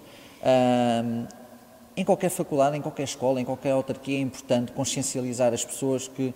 Em 1.99 2.05
qualquer 2.05 2.29
faculdade, 2.29 2.77
em 2.77 2.81
qualquer 2.81 3.03
escola, 3.03 3.41
em 3.41 3.45
qualquer 3.45 3.71
autarquia 3.71 4.17
é 4.17 4.21
importante 4.21 4.71
consciencializar 4.71 5.53
as 5.53 5.65
pessoas 5.65 6.07
que 6.07 6.33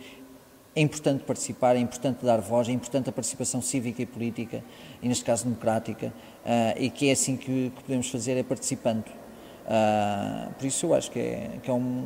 é 0.76 0.82
importante 0.82 1.24
participar, 1.24 1.78
é 1.78 1.80
importante 1.80 2.26
dar 2.26 2.42
voz, 2.42 2.68
é 2.68 2.74
importante 2.74 3.10
a 3.10 3.14
participação 3.14 3.62
cívica 3.62 4.02
e 4.02 4.06
política, 4.06 4.62
e 5.02 5.08
neste 5.08 5.24
caso 5.24 5.46
democrática, 5.46 6.08
uh, 6.08 6.78
e 6.78 6.90
que 6.90 7.08
é 7.08 7.14
assim 7.14 7.38
que, 7.38 7.72
que, 7.76 7.84
podemos 7.84 8.10
fazer, 8.10 8.36
é 8.36 8.44
participando. 8.44 9.06
Uh, 9.08 10.54
por 10.56 10.66
isso 10.66 10.88
eu 10.88 10.94
acho 10.94 11.10
que 11.12 11.20
é, 11.20 11.52
que 11.64 11.70
é 11.70 11.74
um 11.74 12.06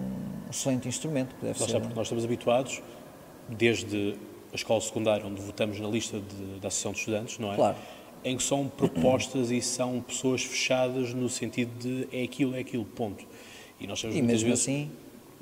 excelente 0.51 0.87
instrumento 0.87 1.33
que 1.35 1.45
deve 1.45 1.59
nós 1.59 1.71
ser. 1.71 1.79
Nós 1.95 2.05
estamos 2.05 2.25
habituados, 2.25 2.83
desde 3.49 4.15
a 4.51 4.55
escola 4.55 4.81
secundária, 4.81 5.25
onde 5.25 5.41
votamos 5.41 5.79
na 5.79 5.87
lista 5.87 6.19
de, 6.19 6.59
da 6.59 6.67
Associação 6.67 6.91
de 6.91 6.99
Estudantes, 6.99 7.39
não 7.39 7.53
é? 7.53 7.55
Claro. 7.55 7.77
Em 8.23 8.37
que 8.37 8.43
são 8.43 8.67
propostas 8.67 9.49
e 9.49 9.61
são 9.61 9.99
pessoas 10.01 10.43
fechadas 10.43 11.11
no 11.13 11.27
sentido 11.27 11.71
de 11.79 12.07
é 12.15 12.23
aquilo, 12.23 12.55
é 12.55 12.59
aquilo, 12.59 12.85
ponto. 12.85 13.25
E 13.79 13.87
nós 13.87 14.03
e 14.03 14.07
mesmo 14.21 14.49
vezes... 14.49 14.61
assim 14.61 14.89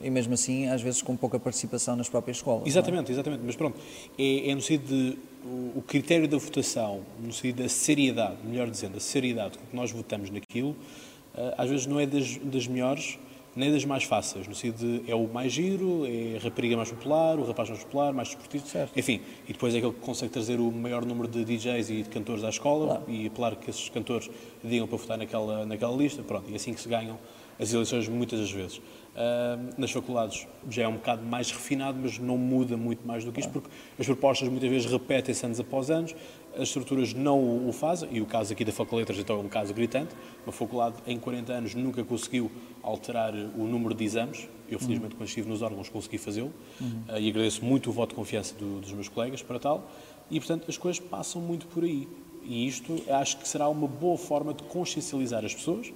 e 0.02 0.10
mesmo 0.10 0.34
assim, 0.34 0.68
às 0.68 0.82
vezes 0.82 1.02
com 1.02 1.16
pouca 1.16 1.40
participação 1.40 1.96
nas 1.96 2.10
próprias 2.10 2.38
escolas. 2.38 2.66
É? 2.66 2.70
Exatamente, 2.70 3.10
é? 3.10 3.14
exatamente. 3.14 3.42
Mas 3.46 3.56
pronto, 3.56 3.80
é, 4.18 4.50
é, 4.50 4.56
no 4.56 4.62
sentido 4.62 4.88
de 4.88 5.18
o, 5.46 5.80
o, 5.80 5.84
critério 5.86 6.28
da 6.28 6.38
votação, 6.38 7.02
no 7.20 7.32
sentido 7.32 7.64
da 7.64 7.70
seriedade, 7.70 8.38
melhor 8.44 8.70
dizendo, 8.70 8.98
a 8.98 9.00
seriedade 9.00 9.58
com 9.58 9.66
que 9.66 9.76
nós 9.76 9.92
votamos 9.92 10.30
naquilo, 10.30 10.72
uh, 10.72 11.54
às 11.58 11.70
vezes 11.70 11.86
não 11.86 12.00
é 12.00 12.06
das, 12.06 12.38
das, 12.38 12.68
melhores 12.68 13.18
nem 13.56 13.72
das 13.72 13.86
mais 13.86 14.04
fáceis, 14.04 14.46
no 14.50 14.54
sentido 14.54 15.02
de 15.02 15.10
é 15.10 15.16
o 15.16 15.28
mais 15.28 15.54
giro, 15.54 16.06
é 16.06 16.36
a 16.36 16.44
rapariga 16.44 16.76
mais 16.76 16.92
popular, 16.92 17.40
o 17.40 17.46
rapaz 17.46 17.70
mais 17.70 17.82
popular, 17.86 18.12
mais 18.12 18.28
desportivo, 18.28 18.68
certo. 18.68 19.00
enfim, 19.00 19.22
e 19.48 19.54
depois 19.54 19.74
é 19.74 19.78
aquele 19.78 19.94
que 19.94 20.02
consegue 20.02 20.34
trazer 20.34 20.60
o 20.60 20.70
maior 20.70 21.06
número 21.06 21.26
de 21.26 21.46
DJs 21.46 21.90
e 21.90 22.04
de 22.04 22.10
cantores 22.10 22.44
à 22.44 22.50
escola 22.50 22.98
claro. 22.98 23.04
e 23.08 23.28
apelar 23.28 23.56
que 23.56 23.70
esses 23.70 23.88
cantores 23.88 24.30
digam 24.62 24.88
para 24.88 24.98
votar 24.98 25.18
naquela, 25.18 25.66
naquela 25.66 25.96
lista, 25.96 26.22
pronto, 26.22 26.50
e 26.50 26.54
é 26.54 26.56
assim 26.58 26.74
que 26.74 26.82
se 26.82 26.90
ganham 26.90 27.18
as 27.60 27.74
eleições 27.74 28.08
muitas 28.08 28.40
das 28.40 28.52
vezes. 28.52 28.78
Uh, 28.78 29.74
nas 29.78 29.92
faculdades 29.92 30.46
já 30.70 30.84
é 30.84 30.88
um 30.88 30.96
bocado 30.96 31.24
mais 31.24 31.50
refinado, 31.50 31.98
mas 32.02 32.20
não 32.20 32.38
muda 32.38 32.76
muito 32.76 33.08
mais 33.08 33.24
do 33.24 33.32
que 33.32 33.40
isto, 33.40 33.50
porque 33.50 33.70
as 33.98 34.06
propostas 34.06 34.50
muitas 34.50 34.70
vezes 34.70 34.92
repetem-se 34.92 35.46
anos 35.46 35.58
após 35.58 35.90
anos, 35.90 36.14
as 36.54 36.64
estruturas 36.64 37.14
não 37.14 37.68
o 37.68 37.72
fazem, 37.72 38.10
e 38.12 38.22
o 38.22 38.26
caso 38.26 38.52
aqui 38.52 38.66
da 38.66 38.72
Faculdade 38.72 39.06
de 39.06 39.12
Letras 39.14 39.20
então 39.20 39.38
é 39.38 39.40
um 39.40 39.50
caso 39.50 39.74
gritante. 39.74 40.14
Uma 40.46 40.52
faculdade 40.52 40.96
em 41.08 41.18
40 41.18 41.54
anos 41.54 41.76
nunca 41.76 42.04
conseguiu 42.04 42.52
alterar 42.82 43.34
o 43.34 43.66
número 43.66 43.94
de 43.94 44.04
exames. 44.04 44.50
Eu, 44.68 44.80
felizmente, 44.80 45.14
uhum. 45.14 45.20
quando 45.20 45.28
estive 45.28 45.48
nos 45.48 45.62
órgãos, 45.62 45.90
consegui 45.90 46.18
fazê-lo, 46.18 46.52
uhum. 46.82 47.04
uh, 47.08 47.20
e 47.20 47.30
agradeço 47.30 47.64
muito 47.64 47.90
o 47.90 47.94
voto 47.94 48.10
de 48.10 48.16
confiança 48.16 48.56
do, 48.56 48.82
dos 48.82 48.92
meus 48.92 49.08
colegas 49.08 49.42
para 49.42 49.60
tal. 49.60 49.90
E, 50.30 50.40
portanto, 50.40 50.66
as 50.68 50.78
coisas 50.78 51.00
passam 51.00 51.42
muito 51.42 51.68
por 51.68 51.84
aí. 51.84 52.08
E 52.48 52.68
isto 52.68 53.02
acho 53.10 53.38
que 53.38 53.48
será 53.48 53.68
uma 53.68 53.88
boa 53.88 54.18
forma 54.18 54.54
de 54.54 54.64
consciencializar 54.64 55.44
as 55.44 55.54
pessoas 55.54 55.92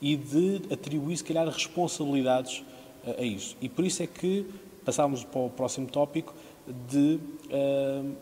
e 0.00 0.16
de 0.16 0.62
atribuir, 0.72 1.16
se 1.16 1.24
calhar, 1.24 1.48
responsabilidades 1.48 2.64
a, 3.06 3.20
a 3.20 3.24
isso. 3.24 3.56
E 3.60 3.68
por 3.68 3.84
isso 3.84 4.02
é 4.02 4.06
que 4.06 4.46
passámos 4.84 5.24
para 5.24 5.40
o 5.40 5.50
próximo 5.50 5.86
tópico 5.86 6.34
de, 6.88 7.18
uh, 7.46 8.16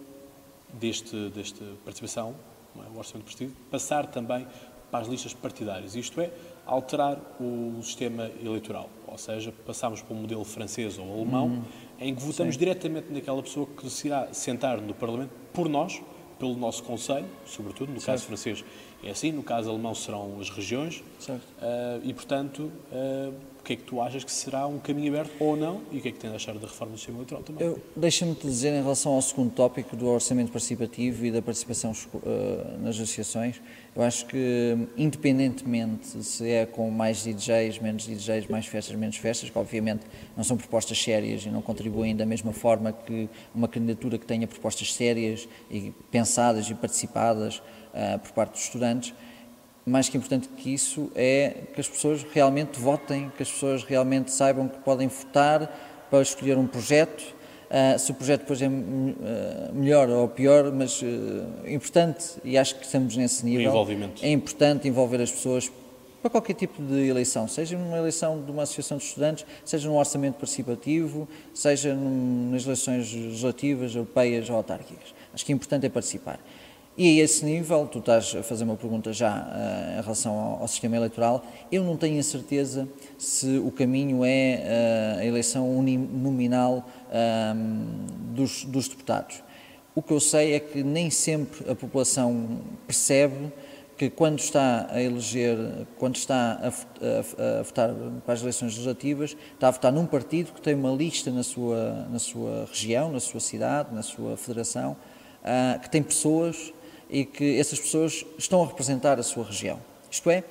deste, 0.75 1.31
desta 1.31 1.65
participação, 1.85 2.35
é? 2.77 2.95
o 2.95 2.99
orçamento 2.99 3.27
partido, 3.27 3.53
passar 3.71 4.07
também 4.07 4.47
para 4.91 5.01
as 5.01 5.09
listas 5.09 5.33
partidárias, 5.33 5.95
isto 5.95 6.21
é, 6.21 6.31
alterar 6.67 7.19
o 7.41 7.81
sistema 7.83 8.31
eleitoral, 8.43 8.91
ou 9.07 9.17
seja, 9.17 9.53
passamos 9.65 10.03
para 10.03 10.15
um 10.15 10.21
modelo 10.21 10.45
francês 10.45 10.99
ou 10.99 11.13
alemão, 11.13 11.47
hum, 11.47 11.63
em 11.99 12.15
que 12.15 12.23
votamos 12.23 12.55
sim. 12.55 12.59
diretamente 12.59 13.13
naquela 13.13 13.43
pessoa 13.43 13.67
que 13.67 13.85
decidirá 13.85 14.33
sentar 14.33 14.81
no 14.81 14.95
Parlamento 14.95 15.31
por 15.53 15.69
nós, 15.69 16.01
pelo 16.41 16.57
nosso 16.57 16.83
Conselho, 16.83 17.27
sobretudo, 17.47 17.93
no 17.93 18.01
certo. 18.01 18.17
caso 18.19 18.27
francês 18.27 18.65
é 19.05 19.11
assim, 19.11 19.31
no 19.31 19.43
caso 19.43 19.71
alemão 19.71 19.95
serão 19.95 20.41
as 20.41 20.51
regiões, 20.51 21.05
certo. 21.19 21.43
Uh, 21.43 22.01
e 22.03 22.13
portanto, 22.13 22.73
uh, 22.91 23.35
o 23.61 23.63
que 23.63 23.75
é 23.75 23.77
que 23.77 23.83
tu 23.83 24.01
achas 24.01 24.25
que 24.25 24.33
será 24.33 24.67
um 24.67 24.79
caminho 24.79 25.13
aberto 25.13 25.33
ou 25.39 25.57
não, 25.57 25.83
e 25.93 25.99
o 25.99 26.01
que 26.01 26.09
é 26.09 26.13
que 26.13 26.19
tens 26.19 26.33
a 26.33 26.37
achar 26.37 26.55
da 26.55 26.67
reforma 26.67 26.95
do 26.95 26.99
sistema 26.99 27.19
eleitoral 27.19 27.43
também? 27.43 27.77
Deixa-me 27.95 28.35
te 28.35 28.47
dizer 28.47 28.71
em 28.71 28.83
relação 28.83 29.13
ao 29.13 29.23
segundo 29.23 29.53
tópico 29.53 29.95
do 29.95 30.07
orçamento 30.07 30.51
participativo 30.51 31.27
e 31.27 31.31
da 31.31 31.43
participação 31.43 31.93
uh, 31.93 32.79
nas 32.83 32.97
associações, 32.97 33.61
eu 33.95 34.03
acho 34.03 34.27
que 34.27 34.89
independentemente 34.97 36.23
se 36.23 36.49
é 36.49 36.65
com 36.65 36.91
mais 36.91 37.23
DJs, 37.23 37.79
menos 37.81 38.07
DJs, 38.07 38.49
mais 38.49 38.67
festas, 38.67 38.97
menos 38.97 39.17
festas, 39.17 39.51
que 39.51 39.59
obviamente 39.59 40.07
não 40.37 40.43
são 40.43 40.57
propostas 40.57 41.03
sérias 41.03 41.45
e 41.45 41.51
não 41.51 41.61
contribuem 41.61 42.17
da 42.17 42.25
mesma 42.25 42.53
forma 42.53 42.93
que 42.93 43.29
uma 43.55 43.69
candidatura 43.69 44.17
que 44.17 44.27
tenha 44.27 44.47
propostas 44.47 44.95
sérias 44.95 45.49
e 45.71 45.93
pensadas 46.11 46.71
e 46.71 46.75
participadas, 46.75 47.59
uh, 47.59 48.19
por 48.21 48.33
parte 48.33 48.53
dos 48.53 48.63
estudantes. 48.63 49.13
Mais 49.85 50.09
que 50.09 50.17
importante 50.17 50.49
que 50.49 50.73
isso 50.73 51.11
é 51.15 51.65
que 51.75 51.81
as 51.81 51.89
pessoas 51.89 52.25
realmente 52.33 52.79
votem, 52.79 53.33
que 53.37 53.43
as 53.43 53.51
pessoas 53.51 53.83
realmente 53.83 54.31
saibam 54.31 54.69
que 54.69 54.79
podem 54.79 55.09
votar 55.09 56.07
para 56.11 56.23
escolher 56.23 56.59
um 56.59 56.67
projeto. 56.67 57.23
Uh, 57.71 57.99
se 57.99 58.11
o 58.11 58.15
projeto 58.15 58.41
depois 58.41 58.61
é 58.61 58.69
uh, 58.69 58.71
melhor 59.73 60.09
ou 60.11 60.29
pior, 60.29 60.71
mas 60.73 61.01
importante, 61.67 62.37
e 62.45 62.59
acho 62.59 62.75
que 62.77 62.85
estamos 62.85 63.17
nesse 63.17 63.45
nível, 63.45 63.73
é 64.23 64.31
importante 64.31 64.89
envolver 64.89 65.23
as 65.23 65.31
pessoas 65.31 65.71
para 66.21 66.31
qualquer 66.31 66.55
tipo 66.55 66.83
de 66.83 67.09
eleição, 67.09 67.49
seja 67.49 67.79
numa 67.79 67.97
eleição 67.97 68.43
de 68.43 68.51
uma 68.51 68.65
associação 68.65 68.99
de 68.99 69.05
estudantes, 69.05 69.47
seja 69.65 69.89
num 69.89 69.97
orçamento 69.97 70.35
participativo, 70.35 71.27
seja 71.55 71.95
num, 71.95 72.51
nas 72.51 72.65
eleições 72.65 73.11
legislativas, 73.13 73.95
europeias 73.95 74.51
ou 74.51 74.57
autárquicas. 74.57 75.15
Acho 75.33 75.47
que 75.47 75.53
é 75.53 75.55
importante 75.55 75.87
é 75.87 75.89
participar. 75.89 76.39
E 76.97 77.21
a 77.21 77.25
esse 77.25 77.45
nível, 77.45 77.87
tu 77.87 78.01
estás 78.01 78.35
a 78.35 78.43
fazer 78.43 78.65
uma 78.65 78.77
pergunta 78.77 79.13
já 79.13 79.33
uh, 79.33 79.99
em 79.99 80.03
relação 80.03 80.39
ao, 80.39 80.63
ao, 80.63 80.69
sistema 80.69 80.97
eleitoral, 80.97 81.45
eu 81.71 81.85
não 81.85 81.97
tenho 81.97 82.19
a 82.19 82.23
certeza 82.23 82.89
se 83.17 83.59
o 83.59 83.71
caminho 83.71 84.25
é 84.25 85.17
uh, 85.17 85.21
a 85.21 85.25
eleição 85.25 85.79
uninominal 85.79 86.85
um, 87.57 88.35
dos, 88.35 88.65
dos, 88.65 88.89
deputados. 88.89 89.43
O 89.95 90.03
que 90.03 90.13
eu 90.13 90.21
sei 90.21 90.55
é 90.55 90.61
que 90.61 90.83
nem 90.83 91.11
sempre 91.11 91.71
a 91.71 91.75
população 91.75 92.61
percebe 92.87 93.53
que 93.97 94.11
quando 94.11 94.41
está 94.41 94.89
a 94.91 95.01
eleger, 95.01 95.59
quando 95.97 96.17
está 96.17 96.59
a, 96.61 96.69
a, 96.69 97.61
a, 97.61 97.63
votar 97.63 97.95
para 98.25 98.35
as 98.35 98.41
eleições 98.41 98.73
legislativas, 98.73 99.37
está 99.55 99.69
a 99.69 99.71
votar 99.71 99.93
num 99.93 100.07
partido 100.07 100.53
que 100.53 100.61
tem 100.61 100.75
uma 100.75 100.91
lista 100.91 101.31
na 101.31 101.43
sua, 101.43 102.09
na 102.11 102.19
sua 102.19 102.67
região, 102.67 103.13
na 103.13 103.21
sua 103.21 103.41
cidade, 103.41 103.95
na 103.95 104.03
sua 104.03 104.37
federação, 104.37 104.97
uh, 105.45 105.79
que 105.81 105.89
tem 105.89 106.03
pessoas 106.03 106.73
e 107.11 107.25
que 107.25 107.59
essas 107.59 107.79
pessoas 107.79 108.25
estão 108.39 108.63
a 108.63 108.67
representar 108.67 109.19
a 109.19 109.23
sua 109.23 109.45
região. 109.45 109.79
Isto 110.11 110.31
é, 110.31 110.45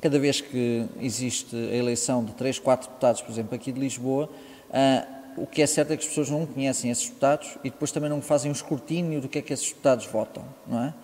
cada 0.00 0.18
vez 0.18 0.40
que 0.40 0.86
existe 1.00 1.54
a 1.56 1.74
eleição 1.74 2.24
de 2.24 2.32
três, 2.34 2.58
quatro 2.58 2.88
deputados, 2.88 3.20
por 3.22 3.32
exemplo, 3.32 3.54
aqui 3.54 3.72
de 3.72 3.80
Lisboa, 3.80 4.28
uh, 4.70 5.16
o 5.42 5.46
que 5.46 5.60
é 5.60 5.66
certo 5.66 5.92
é 5.92 5.96
que 5.96 6.02
as 6.02 6.08
pessoas 6.08 6.30
não 6.30 6.46
conhecem 6.46 6.90
esses 6.90 7.06
deputados 7.08 7.58
e 7.62 7.70
depois 7.70 7.90
também 7.90 8.08
não 8.08 8.22
fazem 8.22 8.50
um 8.50 8.54
escrutínio 8.54 9.20
do 9.20 9.28
que 9.28 9.38
é 9.38 9.42
que 9.42 9.52
esses 9.52 9.68
deputados 9.68 10.06
votam, 10.06 10.44
não 10.66 10.84
é? 10.84 10.94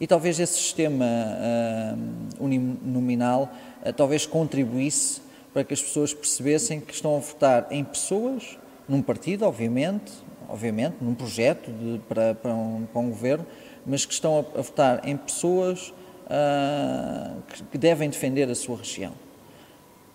E 0.00 0.06
talvez 0.06 0.40
esse 0.40 0.54
sistema 0.54 1.04
uh, 1.04 2.44
uninominal 2.44 3.52
uh, 3.84 3.92
talvez 3.92 4.26
contribuísse 4.26 5.20
para 5.52 5.64
que 5.64 5.74
as 5.74 5.82
pessoas 5.82 6.14
percebessem 6.14 6.80
que 6.80 6.92
estão 6.92 7.16
a 7.16 7.18
votar 7.18 7.66
em 7.70 7.84
pessoas, 7.84 8.58
num 8.88 9.02
partido, 9.02 9.44
obviamente, 9.44 10.12
obviamente, 10.48 10.96
num 11.00 11.14
projeto 11.14 11.70
de, 11.70 12.00
para, 12.08 12.34
para, 12.34 12.54
um, 12.54 12.86
para 12.92 13.00
um 13.00 13.08
governo, 13.10 13.46
mas 13.86 14.04
que 14.04 14.12
estão 14.12 14.38
a, 14.38 14.58
a 14.58 14.62
votar 14.62 15.08
em 15.08 15.16
pessoas 15.16 15.92
uh, 16.26 17.42
que, 17.48 17.62
que, 17.64 17.78
devem 17.78 18.08
defender 18.08 18.48
a 18.48 18.54
sua 18.54 18.76
região. 18.76 19.12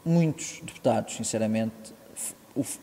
Muitos 0.03 0.61
deputados, 0.61 1.15
sinceramente, 1.15 1.73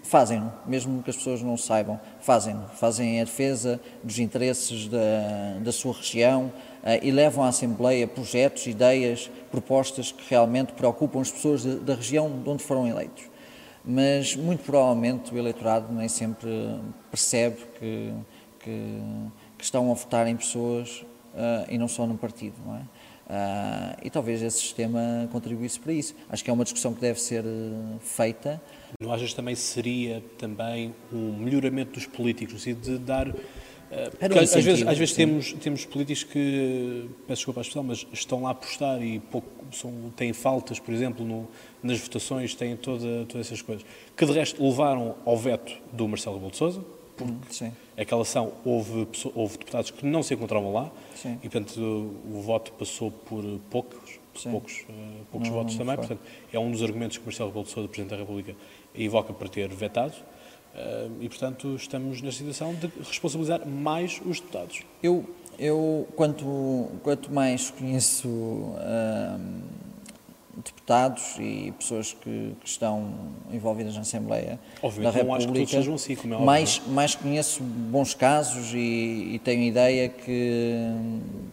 fazem-no, 0.02 0.52
mesmo 0.66 1.02
que 1.02 1.10
as 1.10 1.16
pessoas 1.16 1.40
não 1.40 1.56
saibam, 1.56 1.98
fazem-no, 2.20 2.66
fazem 2.68 3.20
a 3.20 3.24
defesa 3.24 3.80
dos 4.02 4.18
interesses 4.18 4.88
da, 4.88 5.58
da 5.62 5.72
sua 5.72 5.94
região 5.94 6.46
uh, 6.82 7.02
e 7.02 7.10
levam 7.10 7.44
à 7.44 7.48
Assembleia 7.48 8.06
projetos, 8.06 8.66
ideias, 8.66 9.30
propostas 9.50 10.12
que 10.12 10.28
realmente 10.28 10.72
preocupam 10.72 11.20
as 11.20 11.30
pessoas 11.30 11.62
de, 11.62 11.76
da 11.76 11.94
região 11.94 12.42
de 12.42 12.48
onde 12.48 12.62
foram 12.62 12.86
eleitos. 12.86 13.24
Mas, 13.84 14.36
muito 14.36 14.62
provavelmente, 14.62 15.34
o 15.34 15.38
eleitorado 15.38 15.92
nem 15.92 16.08
sempre 16.08 16.48
percebe 17.10 17.56
que 17.80 18.12
que, 18.62 19.00
que 19.62 19.66
estão 19.66 19.92
a 19.92 19.94
votar 19.94 20.26
em 20.26 20.36
pessoas 20.36 21.04
uh, 21.34 21.70
e 21.70 21.78
não 21.78 21.86
só 21.86 22.04
num 22.04 22.16
partido, 22.16 22.56
não 22.66 22.74
é? 22.74 22.80
Uh, 22.80 23.96
e 24.02 24.10
talvez 24.10 24.42
esse 24.42 24.58
sistema 24.58 25.28
contribuísse 25.30 25.78
para 25.78 25.92
isso. 25.92 26.16
Acho 26.28 26.42
que 26.42 26.50
é 26.50 26.52
uma 26.52 26.64
discussão 26.64 26.92
que 26.92 27.00
deve 27.00 27.20
ser 27.20 27.44
feita. 28.00 28.60
Não 29.00 29.12
achas 29.12 29.32
também 29.32 29.54
seria 29.54 30.20
também 30.36 30.92
um 31.12 31.36
melhoramento 31.38 31.92
dos 31.92 32.06
políticos, 32.06 32.60
sentido 32.60 32.98
de 32.98 32.98
dar 32.98 33.32
porque 34.18 34.38
às 34.38 34.54
vezes, 34.54 34.86
às 34.86 34.96
vezes 34.96 35.14
temos, 35.14 35.52
temos 35.52 35.84
políticos 35.84 36.24
que, 36.24 37.10
peço 37.26 37.40
desculpa 37.40 37.60
a 37.60 37.62
expressão, 37.62 37.82
mas 37.82 38.06
estão 38.10 38.42
lá 38.42 38.48
a 38.48 38.52
apostar 38.52 39.02
e 39.02 39.18
pouco, 39.18 39.46
são, 39.70 40.10
têm 40.16 40.32
faltas, 40.32 40.78
por 40.78 40.94
exemplo, 40.94 41.26
no, 41.26 41.46
nas 41.82 42.00
votações, 42.00 42.54
têm 42.54 42.74
toda, 42.74 43.26
todas 43.26 43.48
essas 43.48 43.60
coisas, 43.60 43.84
que 44.16 44.24
de 44.24 44.32
resto 44.32 44.64
levaram 44.64 45.14
ao 45.26 45.36
veto 45.36 45.74
do 45.92 46.08
Marcelo 46.08 46.36
Rebelo 46.36 46.52
de 46.52 46.56
Sousa, 46.56 46.82
porque 47.16 47.52
Sim. 47.52 47.72
aquela 47.96 48.22
ação 48.22 48.52
houve, 48.64 49.06
houve 49.34 49.58
deputados 49.58 49.90
que 49.90 50.04
não 50.04 50.22
se 50.22 50.34
encontravam 50.34 50.72
lá 50.72 50.90
Sim. 51.14 51.38
e, 51.42 51.48
portanto, 51.48 51.78
o, 51.78 52.40
voto 52.40 52.72
passou 52.72 53.10
por 53.10 53.44
poucos, 53.70 54.18
poucos, 54.42 54.84
uh, 54.88 55.24
poucos 55.30 55.48
não, 55.48 55.56
votos 55.56 55.74
não 55.74 55.78
também. 55.84 55.96
Portanto, 55.96 56.20
é 56.52 56.58
um 56.58 56.70
dos 56.70 56.82
argumentos 56.82 57.18
que 57.18 57.24
Marcelo 57.24 57.50
Rebelo 57.50 57.64
de 57.64 57.70
Sousa, 57.70 57.88
Presidente 57.88 58.10
da 58.10 58.16
República, 58.16 58.54
invoca 58.94 59.32
para 59.32 59.48
ter 59.48 59.68
vetado. 59.68 60.14
Uh, 60.74 61.22
e, 61.22 61.28
portanto, 61.28 61.74
estamos 61.76 62.22
na 62.22 62.32
situação 62.32 62.74
de 62.74 62.90
responsabilizar 62.98 63.66
mais 63.68 64.20
os 64.24 64.40
deputados. 64.40 64.82
Eu, 65.02 65.24
eu 65.58 66.08
quanto, 66.16 66.88
quanto 67.02 67.32
mais 67.32 67.70
conheço 67.70 68.28
uh, 68.28 69.40
deputados 70.56 71.36
e 71.38 71.72
pessoas 71.78 72.12
que, 72.12 72.54
que, 72.60 72.68
estão 72.68 73.10
envolvidas 73.50 73.94
na 73.94 74.02
Assembleia 74.02 74.60
Obviamente, 74.82 75.12
da 75.12 75.18
República, 75.18 75.76
não 75.76 75.80
acho 75.80 75.88
que 75.88 75.94
assim, 75.94 76.16
como 76.16 76.34
é 76.34 76.38
mais, 76.38 76.82
mais 76.88 77.14
conheço 77.14 77.62
bons 77.62 78.12
casos 78.14 78.72
e, 78.74 79.34
e, 79.34 79.40
tenho 79.42 79.62
ideia 79.62 80.10
que, 80.10 80.74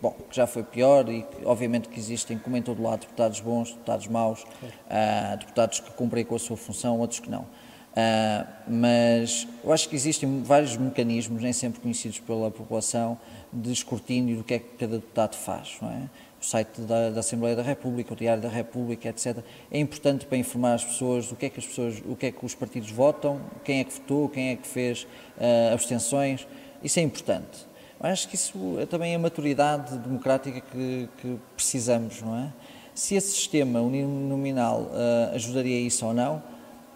bom, 0.02 0.12
que 0.30 0.36
já 0.36 0.46
foi 0.46 0.64
pior 0.64 1.10
e 1.10 1.22
que, 1.22 1.46
obviamente 1.46 1.88
que 1.88 1.98
existem, 1.98 2.38
como 2.38 2.58
em 2.58 2.62
todo 2.62 2.82
lado, 2.84 3.02
deputados 3.02 3.40
bons, 3.40 3.70
deputados 3.70 4.08
maus, 4.08 4.44
claro. 4.44 4.76
uh, 4.86 5.38
deputados 5.38 5.80
que 5.80 5.92
cumprem 5.92 6.26
com 6.26 6.36
a 6.36 6.40
sua 6.40 6.58
função, 6.58 7.00
outros 7.00 7.22
que 7.22 7.30
não. 7.30 7.42
Uh, 7.42 8.48
mas 8.68 9.48
eu 9.64 9.72
acho 9.72 9.90
que 9.90 9.96
existem 9.96 10.44
vários 10.44 10.78
mecanismos, 10.78 11.42
nem 11.42 11.54
sempre 11.54 11.80
conhecidos 11.80 12.20
pela 12.20 12.52
população, 12.52 13.18
de 13.52 13.72
escrutínio 13.72 14.38
do 14.38 14.44
que 14.44 14.54
é 14.54 14.60
que 14.60 14.78
cada 14.78 14.98
deputado 14.98 15.36
faz, 15.36 15.78
não 15.82 15.90
é? 15.90 16.10
O 16.42 16.46
site 16.46 16.82
da, 16.82 17.10
da, 17.10 17.20
Assembleia 17.20 17.56
da 17.56 17.62
República, 17.62 18.14
o 18.14 18.16
Diário 18.16 18.42
da 18.42 18.48
República, 18.48 19.10
etc. 19.10 19.40
É 19.70 19.78
importante 19.78 20.26
para 20.26 20.38
informar 20.38 20.76
as 20.76 20.86
pessoas 20.86 21.28
do 21.28 21.36
que 21.36 21.48
é 21.48 21.50
que 21.50 21.60
as 21.60 21.66
pessoas, 21.66 22.02
o 22.06 22.16
que 22.16 22.28
é 22.28 22.32
que 22.32 22.46
os 22.46 22.56
partidos 22.56 22.90
votam, 22.92 23.42
quem 23.64 23.82
é 23.82 23.84
que 23.84 23.94
votou, 23.94 24.30
quem 24.30 24.52
é 24.52 24.56
que 24.56 24.68
fez 24.68 25.04
uh, 25.04 25.74
abstenções. 25.74 26.48
Isso 26.82 26.98
é 27.00 27.02
importante. 27.02 27.68
Eu 28.02 28.10
acho 28.10 28.30
que 28.30 28.36
isso 28.36 28.78
é 28.80 28.86
também 28.86 29.14
a 29.14 29.20
maturidade 29.20 29.98
democrática 29.98 30.62
que, 30.62 31.10
que 31.18 31.38
precisamos, 31.58 32.22
não 32.22 32.38
é? 32.38 32.54
Se 32.96 33.16
esse 33.16 33.32
sistema 33.32 33.82
uninominal 33.82 34.84
uh, 34.84 35.36
ajudaria 35.36 35.80
isso 35.82 36.06
ou 36.06 36.14
não, 36.14 36.42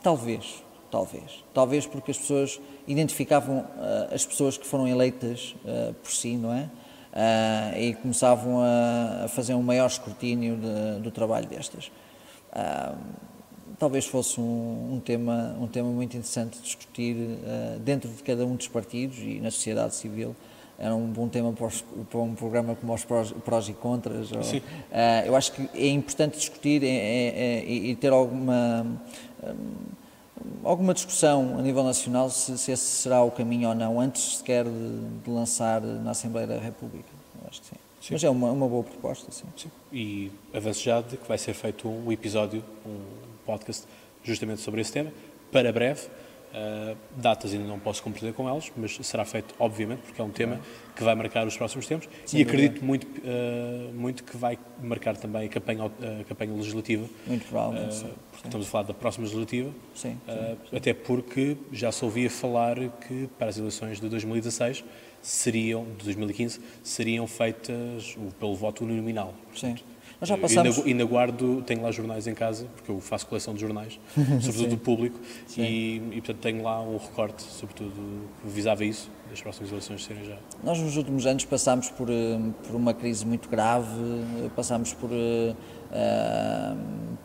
talvez 0.02 0.64
talvez. 0.90 1.44
Talvez 1.56 1.88
porque 1.88 2.12
as 2.12 2.18
pessoas 2.20 2.62
identificavam 2.88 3.62
uh, 3.62 4.14
as 4.14 4.24
pessoas 4.24 4.60
que 4.60 4.68
foram 4.68 4.88
eleitas 4.88 5.56
por 6.04 6.12
si, 6.12 6.38
não 6.38 6.54
é? 6.54 6.70
Uh, 7.14 7.78
e 7.78 7.94
começavam 7.94 8.60
a, 8.60 9.26
a, 9.26 9.28
fazer 9.28 9.54
um 9.54 9.62
maior 9.62 9.86
escrutínio 9.86 10.58
de, 10.58 11.00
do 11.00 11.12
trabalho 11.12 11.48
destas. 11.48 11.92
talvez 13.78 14.08
fosse 14.08 14.42
um, 14.42 14.96
um, 14.96 15.00
tema, 15.00 15.56
um 15.60 15.68
tema 15.68 15.90
muito 15.90 16.18
interessante 16.18 16.58
de 16.58 16.64
discutir 16.64 17.16
dentro 17.82 18.10
de 18.10 18.24
cada 18.24 18.44
um 18.46 18.56
dos 18.56 18.68
partidos 18.68 19.20
e 19.20 19.40
na 19.40 19.52
sociedade 19.52 19.94
civil. 19.94 20.36
Era 20.80 20.96
um 20.96 21.06
bom 21.06 21.28
tema 21.28 21.54
para, 21.54 21.68
os, 21.68 21.86
para 22.10 22.20
um 22.20 22.34
programa 22.34 22.76
como 22.76 22.94
os 22.94 23.06
prós, 23.06 23.32
prós 23.46 23.70
e 23.70 23.74
contras. 23.74 24.32
Ou, 24.32 24.42
eu 25.26 25.36
acho 25.36 25.52
que 25.52 25.70
é 25.76 25.90
importante 25.90 26.38
discutir 26.38 26.84
é, 26.84 26.88
é, 26.88 27.60
é, 27.60 27.72
e 27.72 27.96
ter 27.96 28.12
alguma 28.12 28.86
alguma 30.64 30.94
discussão 30.94 31.58
a 31.58 31.62
nível 31.62 31.84
nacional 31.84 32.30
se, 32.30 32.58
se, 32.58 32.72
esse 32.72 32.84
será 32.84 33.24
o 33.24 33.32
caminho 33.32 33.70
ou 33.70 33.76
não, 33.76 34.00
antes 34.00 34.38
sequer 34.38 34.66
de, 34.66 35.20
de 35.24 35.30
lançar 35.30 35.82
na 35.82 36.12
Assembleia 36.12 36.48
da 36.48 36.58
República. 36.58 37.10
Eu 37.42 37.48
acho 37.50 37.62
que 37.62 37.68
sim. 37.68 37.76
sim. 38.02 38.14
Mas 38.14 38.24
é 38.24 38.30
uma, 38.30 38.52
uma 38.52 38.68
boa 38.68 38.84
proposta, 38.84 39.32
sim. 39.32 39.46
sim. 39.56 39.72
E 39.92 40.32
avanço 40.54 40.84
já 40.84 41.02
de 41.02 41.18
que 41.18 41.28
vai 41.28 41.38
ser 41.38 41.54
feito 41.54 41.88
um 41.88 42.12
episódio, 42.12 42.64
um 42.86 43.00
podcast, 43.46 43.86
justamente 44.24 44.62
sobre 44.62 44.82
esse 44.82 44.92
tema, 44.92 45.12
para 45.52 45.72
breve. 45.72 46.08
Uh, 46.54 46.96
datas 47.18 47.52
ainda 47.52 47.68
não 47.68 47.80
posso 47.80 48.04
compreender 48.04 48.36
com 48.36 48.48
elas, 48.48 48.72
mas 48.78 49.00
será 49.02 49.26
feito, 49.26 49.56
obviamente, 49.58 50.02
porque 50.02 50.22
é 50.22 50.24
um 50.24 50.30
tema 50.30 50.60
que 50.96 51.04
vai 51.04 51.16
marcar 51.16 51.48
os 51.48 51.58
próximos 51.58 51.88
tempos 51.88 52.08
e 52.32 52.44
acredito 52.44 52.86
muito, 52.86 53.08
uh, 53.08 53.92
muito 53.92 54.24
que 54.24 54.38
vai 54.38 54.60
marcar 54.80 55.18
também 55.18 55.48
a 55.48 55.50
campanha, 55.50 55.86
a 55.86 56.24
campanha 56.26 56.54
legislativa. 56.54 57.08
Muito 57.26 57.48
provavelmente. 57.48 58.06
Uh, 58.06 58.12
estamos 58.44 58.68
a 58.68 58.70
falar 58.70 58.84
da 58.84 58.94
próxima 58.94 59.24
legislativa. 59.24 59.72
Sim, 59.96 60.16
sim, 60.28 60.58
sim. 60.70 60.78
Até 60.78 60.94
porque 60.94 61.58
já 61.72 61.92
se 61.92 62.06
ouvia 62.06 62.30
falar 62.30 62.76
que 63.08 63.28
para 63.40 63.48
as 63.48 63.58
eleições 63.58 64.00
de 64.00 64.08
2016 64.08 64.84
seriam, 65.24 65.86
de 65.98 66.04
2015, 66.04 66.60
seriam 66.84 67.26
feitas 67.26 68.16
pelo 68.40 68.56
voto 68.56 68.84
uninominal. 68.84 69.34
Sim. 69.56 69.76
Nós 70.24 70.30
já 70.30 70.38
passamos... 70.38 70.78
E 70.78 70.92
ainda 70.92 71.04
guardo, 71.04 71.62
tenho 71.64 71.82
lá 71.82 71.92
jornais 71.92 72.28
em 72.28 72.34
casa, 72.34 72.66
porque 72.78 72.90
eu 72.90 73.02
faço 73.02 73.28
coleção 73.28 73.54
de 73.54 73.60
jornais, 73.60 74.00
sobretudo 74.40 74.70
do 74.70 74.78
público, 74.78 75.20
e, 75.58 76.02
e, 76.12 76.22
portanto 76.22 76.38
tenho 76.38 76.64
lá 76.64 76.82
um 76.82 76.96
recorte, 76.96 77.44
sobretudo, 77.44 77.92
visava 78.46 78.86
isso, 78.86 79.12
das 79.30 79.42
próximas 79.42 79.70
eleições 79.70 80.06
serem 80.06 80.24
já. 80.24 80.38
Nós 80.64 80.80
nos 80.80 80.96
últimos 80.96 81.26
anos 81.26 81.44
passámos 81.44 81.90
por, 81.90 82.10
eh, 82.10 82.40
por 82.66 82.74
uma 82.74 82.94
crise 82.94 83.26
muito 83.26 83.50
grave, 83.50 83.90
passámos 84.56 84.94
por, 84.94 85.10
uh, 85.12 85.56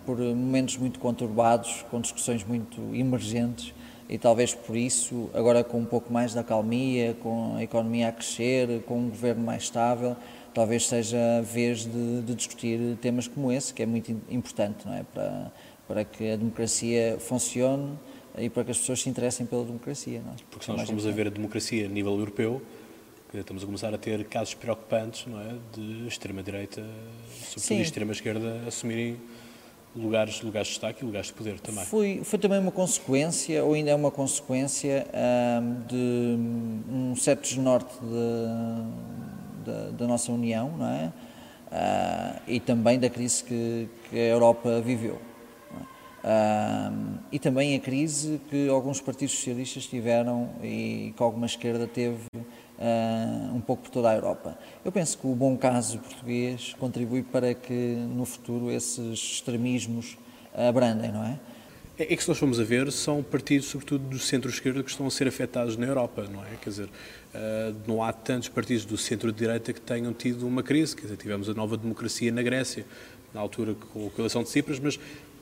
por 0.04 0.18
momentos 0.18 0.76
muito 0.76 0.98
conturbados, 0.98 1.84
com 1.92 2.00
discussões 2.00 2.42
muito 2.42 2.80
emergentes, 2.92 3.72
e 4.08 4.18
talvez 4.18 4.54
por 4.54 4.76
isso, 4.76 5.30
agora 5.34 5.62
com 5.62 5.78
um 5.78 5.84
pouco 5.84 6.12
mais 6.12 6.32
de 6.32 6.38
acalmia, 6.40 7.14
com 7.22 7.54
a 7.54 7.62
economia 7.62 8.08
a 8.08 8.12
crescer, 8.12 8.82
com 8.88 8.98
um 8.98 9.08
governo 9.08 9.44
mais 9.44 9.64
estável, 9.64 10.16
talvez 10.58 10.88
seja 10.88 11.38
a 11.38 11.40
vez 11.40 11.84
de, 11.84 12.22
de, 12.22 12.34
discutir 12.34 12.96
temas 13.00 13.28
como 13.28 13.52
esse, 13.52 13.72
que 13.72 13.80
é 13.80 13.86
muito 13.86 14.10
importante 14.28 14.84
não 14.84 14.92
é? 14.92 15.04
para, 15.04 15.52
para 15.86 16.04
que 16.04 16.32
a 16.32 16.36
democracia 16.36 17.16
funcione 17.20 17.96
e 18.36 18.50
para 18.50 18.64
que 18.64 18.72
as 18.72 18.78
pessoas 18.78 19.00
se 19.00 19.08
interessem 19.08 19.46
pela 19.46 19.64
democracia. 19.64 20.20
Não 20.20 20.32
é? 20.32 20.36
Porque 20.50 20.64
se 20.64 20.72
nós 20.72 20.84
formos 20.84 21.06
a 21.06 21.12
ver 21.12 21.28
a 21.28 21.30
democracia 21.30 21.86
a 21.86 21.88
nível 21.88 22.18
europeu, 22.18 22.60
estamos 23.32 23.62
a 23.62 23.66
começar 23.66 23.94
a 23.94 23.98
ter 23.98 24.24
casos 24.24 24.54
preocupantes 24.54 25.26
não 25.28 25.40
é? 25.40 25.54
de 25.72 26.08
extrema-direita, 26.08 26.84
sobretudo 27.40 27.80
extrema-esquerda, 27.80 28.62
assumirem 28.66 29.16
lugares, 29.94 30.42
lugares 30.42 30.66
de 30.66 30.74
destaque 30.74 31.04
e 31.04 31.06
lugares 31.06 31.28
de 31.28 31.34
poder 31.34 31.60
também. 31.60 31.84
Foi, 31.84 32.22
foi 32.24 32.38
também 32.40 32.58
uma 32.58 32.72
consequência, 32.72 33.62
ou 33.62 33.74
ainda 33.74 33.92
é 33.92 33.94
uma 33.94 34.10
consequência, 34.10 35.06
um, 35.62 35.86
de 35.86 36.36
um 36.92 37.14
certo 37.14 37.42
desnorte 37.42 37.94
de, 38.00 39.38
da, 39.68 39.90
da 39.90 40.06
nossa 40.06 40.32
União, 40.32 40.76
não 40.76 40.88
é? 40.88 41.12
Uh, 41.68 42.40
e 42.46 42.60
também 42.60 42.98
da 42.98 43.10
crise 43.10 43.44
que, 43.44 43.88
que 44.08 44.16
a 44.16 44.28
Europa 44.28 44.80
viveu. 44.80 45.18
É? 46.24 46.90
Uh, 46.90 47.18
e 47.30 47.38
também 47.38 47.76
a 47.76 47.80
crise 47.80 48.40
que 48.48 48.68
alguns 48.68 49.00
partidos 49.02 49.34
socialistas 49.34 49.86
tiveram 49.86 50.48
e 50.62 51.12
que 51.14 51.22
alguma 51.22 51.44
esquerda 51.44 51.86
teve 51.86 52.26
uh, 52.36 53.54
um 53.54 53.60
pouco 53.60 53.82
por 53.82 53.90
toda 53.90 54.10
a 54.10 54.14
Europa. 54.14 54.56
Eu 54.82 54.90
penso 54.90 55.18
que 55.18 55.26
o 55.26 55.34
bom 55.34 55.58
caso 55.58 55.98
português 55.98 56.74
contribui 56.78 57.22
para 57.22 57.52
que 57.52 57.96
no 58.14 58.24
futuro 58.24 58.70
esses 58.70 59.18
extremismos 59.18 60.16
abrandem, 60.54 61.12
não 61.12 61.24
é? 61.24 61.38
É, 61.98 62.12
é 62.12 62.16
que 62.16 62.22
se 62.22 62.28
nós 62.28 62.38
formos 62.38 62.60
a 62.60 62.64
ver, 62.64 62.90
são 62.92 63.22
partidos, 63.22 63.66
sobretudo 63.66 64.08
do 64.08 64.18
centro-esquerda, 64.18 64.82
que 64.82 64.90
estão 64.90 65.06
a 65.06 65.10
ser 65.10 65.26
afetados 65.26 65.76
na 65.76 65.86
Europa, 65.86 66.26
não 66.32 66.44
é? 66.44 66.50
Quer 66.62 66.70
dizer, 66.70 66.84
uh, 66.86 67.76
não 67.86 68.02
há 68.02 68.12
tantos 68.12 68.48
partidos 68.48 68.84
do 68.84 68.96
centro-direita 68.96 69.72
que 69.72 69.80
tenham 69.80 70.12
tido 70.12 70.46
uma 70.46 70.62
crise. 70.62 70.94
Quer 70.94 71.02
dizer, 71.02 71.16
tivemos 71.16 71.48
a 71.48 71.54
nova 71.54 71.76
democracia 71.76 72.30
na 72.30 72.42
Grécia, 72.42 72.86
na 73.34 73.40
altura 73.40 73.74
com 73.74 74.10
a 74.16 74.18
eleição 74.18 74.42
de 74.42 74.48
Cipras, 74.48 74.78
mas 74.78 74.98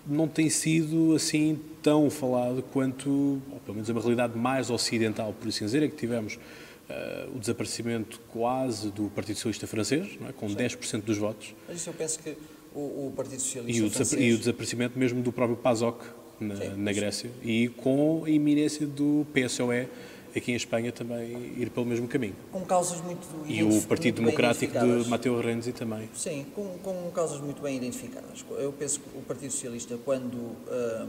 não 0.06 0.28
tem 0.28 0.48
sido 0.48 1.14
assim 1.14 1.58
tão 1.82 2.08
falado 2.08 2.62
quanto, 2.72 3.10
ou 3.50 3.60
pelo 3.60 3.74
menos 3.74 3.88
uma 3.88 4.00
realidade 4.00 4.38
mais 4.38 4.70
ocidental, 4.70 5.32
por 5.32 5.48
assim 5.48 5.64
dizer, 5.64 5.82
é 5.82 5.88
que 5.88 5.96
tivemos 5.96 6.34
uh, 6.34 7.36
o 7.36 7.38
desaparecimento 7.38 8.20
quase 8.28 8.90
do 8.90 9.10
Partido 9.10 9.36
Socialista 9.36 9.66
francês, 9.66 10.16
não 10.20 10.28
é? 10.28 10.32
com 10.32 10.48
Sim. 10.48 10.56
10% 10.56 11.02
dos 11.02 11.18
votos. 11.18 11.54
Mas 11.68 11.78
isso 11.78 11.90
eu 11.90 11.94
penso 11.94 12.18
que 12.20 12.36
o, 12.74 13.08
o 13.08 13.12
Partido 13.16 13.40
Socialista 13.40 13.82
e 13.82 13.84
o, 13.84 13.90
francês... 13.90 14.22
e 14.22 14.32
o 14.32 14.38
desaparecimento 14.38 14.98
mesmo 14.98 15.22
do 15.22 15.32
próprio 15.32 15.56
PASOK, 15.56 16.04
na, 16.40 16.54
na, 16.76 16.92
Grécia 16.92 17.30
e 17.42 17.68
com 17.68 18.24
a 18.24 18.30
iminência 18.30 18.86
do 18.86 19.26
PSOE 19.32 19.88
aqui 20.34 20.52
em 20.52 20.54
Espanha 20.54 20.92
também 20.92 21.54
ir 21.56 21.70
pelo 21.70 21.86
mesmo 21.86 22.06
caminho. 22.06 22.36
Com 22.52 22.60
causas 22.64 23.00
muito 23.00 23.26
E 23.46 23.62
o 23.62 23.82
Partido 23.82 24.16
Democrático 24.16 24.72
de 24.78 25.08
Matteo 25.08 25.40
Renzi 25.40 25.72
também. 25.72 26.08
Sim, 26.14 26.46
com, 26.54 26.78
com 26.78 27.10
causas 27.10 27.40
muito 27.40 27.62
bem 27.62 27.76
identificadas. 27.76 28.44
Eu 28.58 28.72
penso 28.72 29.00
que 29.00 29.18
o 29.18 29.22
Partido 29.22 29.50
Socialista, 29.50 29.98
quando 30.04 30.34
uh, 30.34 31.08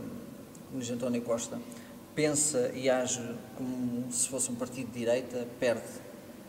Luís 0.74 0.90
António 0.90 1.22
Costa 1.22 1.60
pensa 2.16 2.72
e 2.74 2.90
age 2.90 3.22
como 3.56 4.12
se 4.12 4.28
fosse 4.28 4.50
um 4.50 4.56
partido 4.56 4.92
de 4.92 5.00
direita, 5.00 5.46
perde 5.60 5.84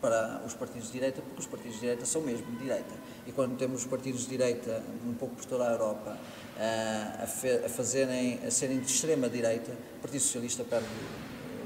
para 0.01 0.41
os 0.47 0.55
partidos 0.55 0.87
de 0.87 0.95
direita, 0.95 1.21
porque 1.21 1.41
os 1.41 1.47
partidos 1.47 1.75
de 1.75 1.81
direita 1.81 2.07
são 2.07 2.23
mesmo 2.23 2.47
de 2.53 2.59
direita. 2.59 2.95
E 3.27 3.33
quando 3.33 3.57
temos 3.57 3.81
os 3.81 3.87
partidos 3.87 4.23
de 4.23 4.29
direita, 4.29 4.83
um 5.07 5.15
pouco 5.15 5.35
por 5.35 5.45
toda 5.45 5.69
a 5.69 5.73
Europa, 5.73 6.17
a, 6.59 7.25
a 7.25 7.69
fazerem, 7.69 8.41
a 8.45 8.51
serem 8.51 8.81
de 8.81 8.91
extrema 8.91 9.29
direita, 9.29 9.71
o 9.99 10.01
Partido 10.01 10.21
Socialista 10.21 10.65
perde 10.65 10.87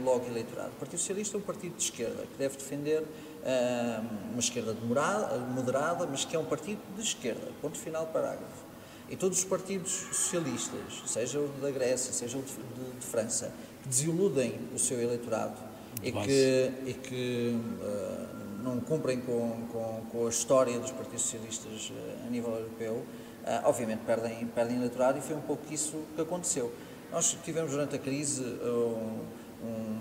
logo 0.05 0.26
eleitorado. 0.26 0.70
O 0.70 0.78
Partido 0.78 0.98
Socialista 0.98 1.37
é 1.37 1.38
um 1.38 1.42
partido 1.42 1.76
de 1.76 1.83
esquerda 1.83 2.22
que 2.22 2.38
deve 2.38 2.57
defender 2.57 3.02
uh, 3.02 4.31
uma 4.31 4.40
esquerda 4.40 4.74
moderada, 4.74 5.38
moderada, 5.38 6.07
mas 6.07 6.24
que 6.24 6.37
é 6.37 6.38
um 6.38 6.44
partido 6.44 6.81
de 6.96 7.02
esquerda. 7.02 7.48
Ponto 7.61 7.78
final, 7.78 8.07
parágrafo. 8.07 8.72
E 9.09 9.16
todos 9.16 9.38
os 9.38 9.44
partidos 9.44 9.90
socialistas, 10.12 11.02
seja 11.07 11.38
o 11.38 11.48
da 11.61 11.70
Grécia, 11.70 12.12
seja 12.12 12.38
o 12.38 12.42
de, 12.42 12.52
de, 12.52 12.98
de 12.98 13.07
França, 13.07 13.52
que 13.83 13.88
desiludem 13.88 14.59
o 14.74 14.78
seu 14.78 15.00
eleitorado 15.00 15.57
e 16.02 16.12
que, 16.12 16.72
e 16.87 16.94
que 16.94 17.61
uh, 17.81 18.62
não 18.62 18.81
cumprem 18.81 19.20
com, 19.20 19.66
com, 19.70 20.02
com, 20.11 20.26
a 20.26 20.31
história 20.31 20.78
dos 20.78 20.90
partidos 20.90 21.22
socialistas 21.22 21.90
uh, 21.90 22.26
a 22.26 22.31
nível 22.31 22.55
europeu, 22.55 23.05
uh, 23.42 23.68
obviamente 23.68 24.00
perdem, 24.07 24.46
perdem 24.55 24.76
eleitorado 24.76 25.18
e 25.18 25.20
foi 25.20 25.37
um 25.37 25.40
pouco 25.40 25.62
isso 25.72 25.96
que 26.14 26.22
aconteceu. 26.22 26.72
Nós 27.11 27.37
tivemos 27.44 27.72
durante 27.72 27.96
a 27.96 27.98
crise 27.98 28.42
um, 28.42 29.20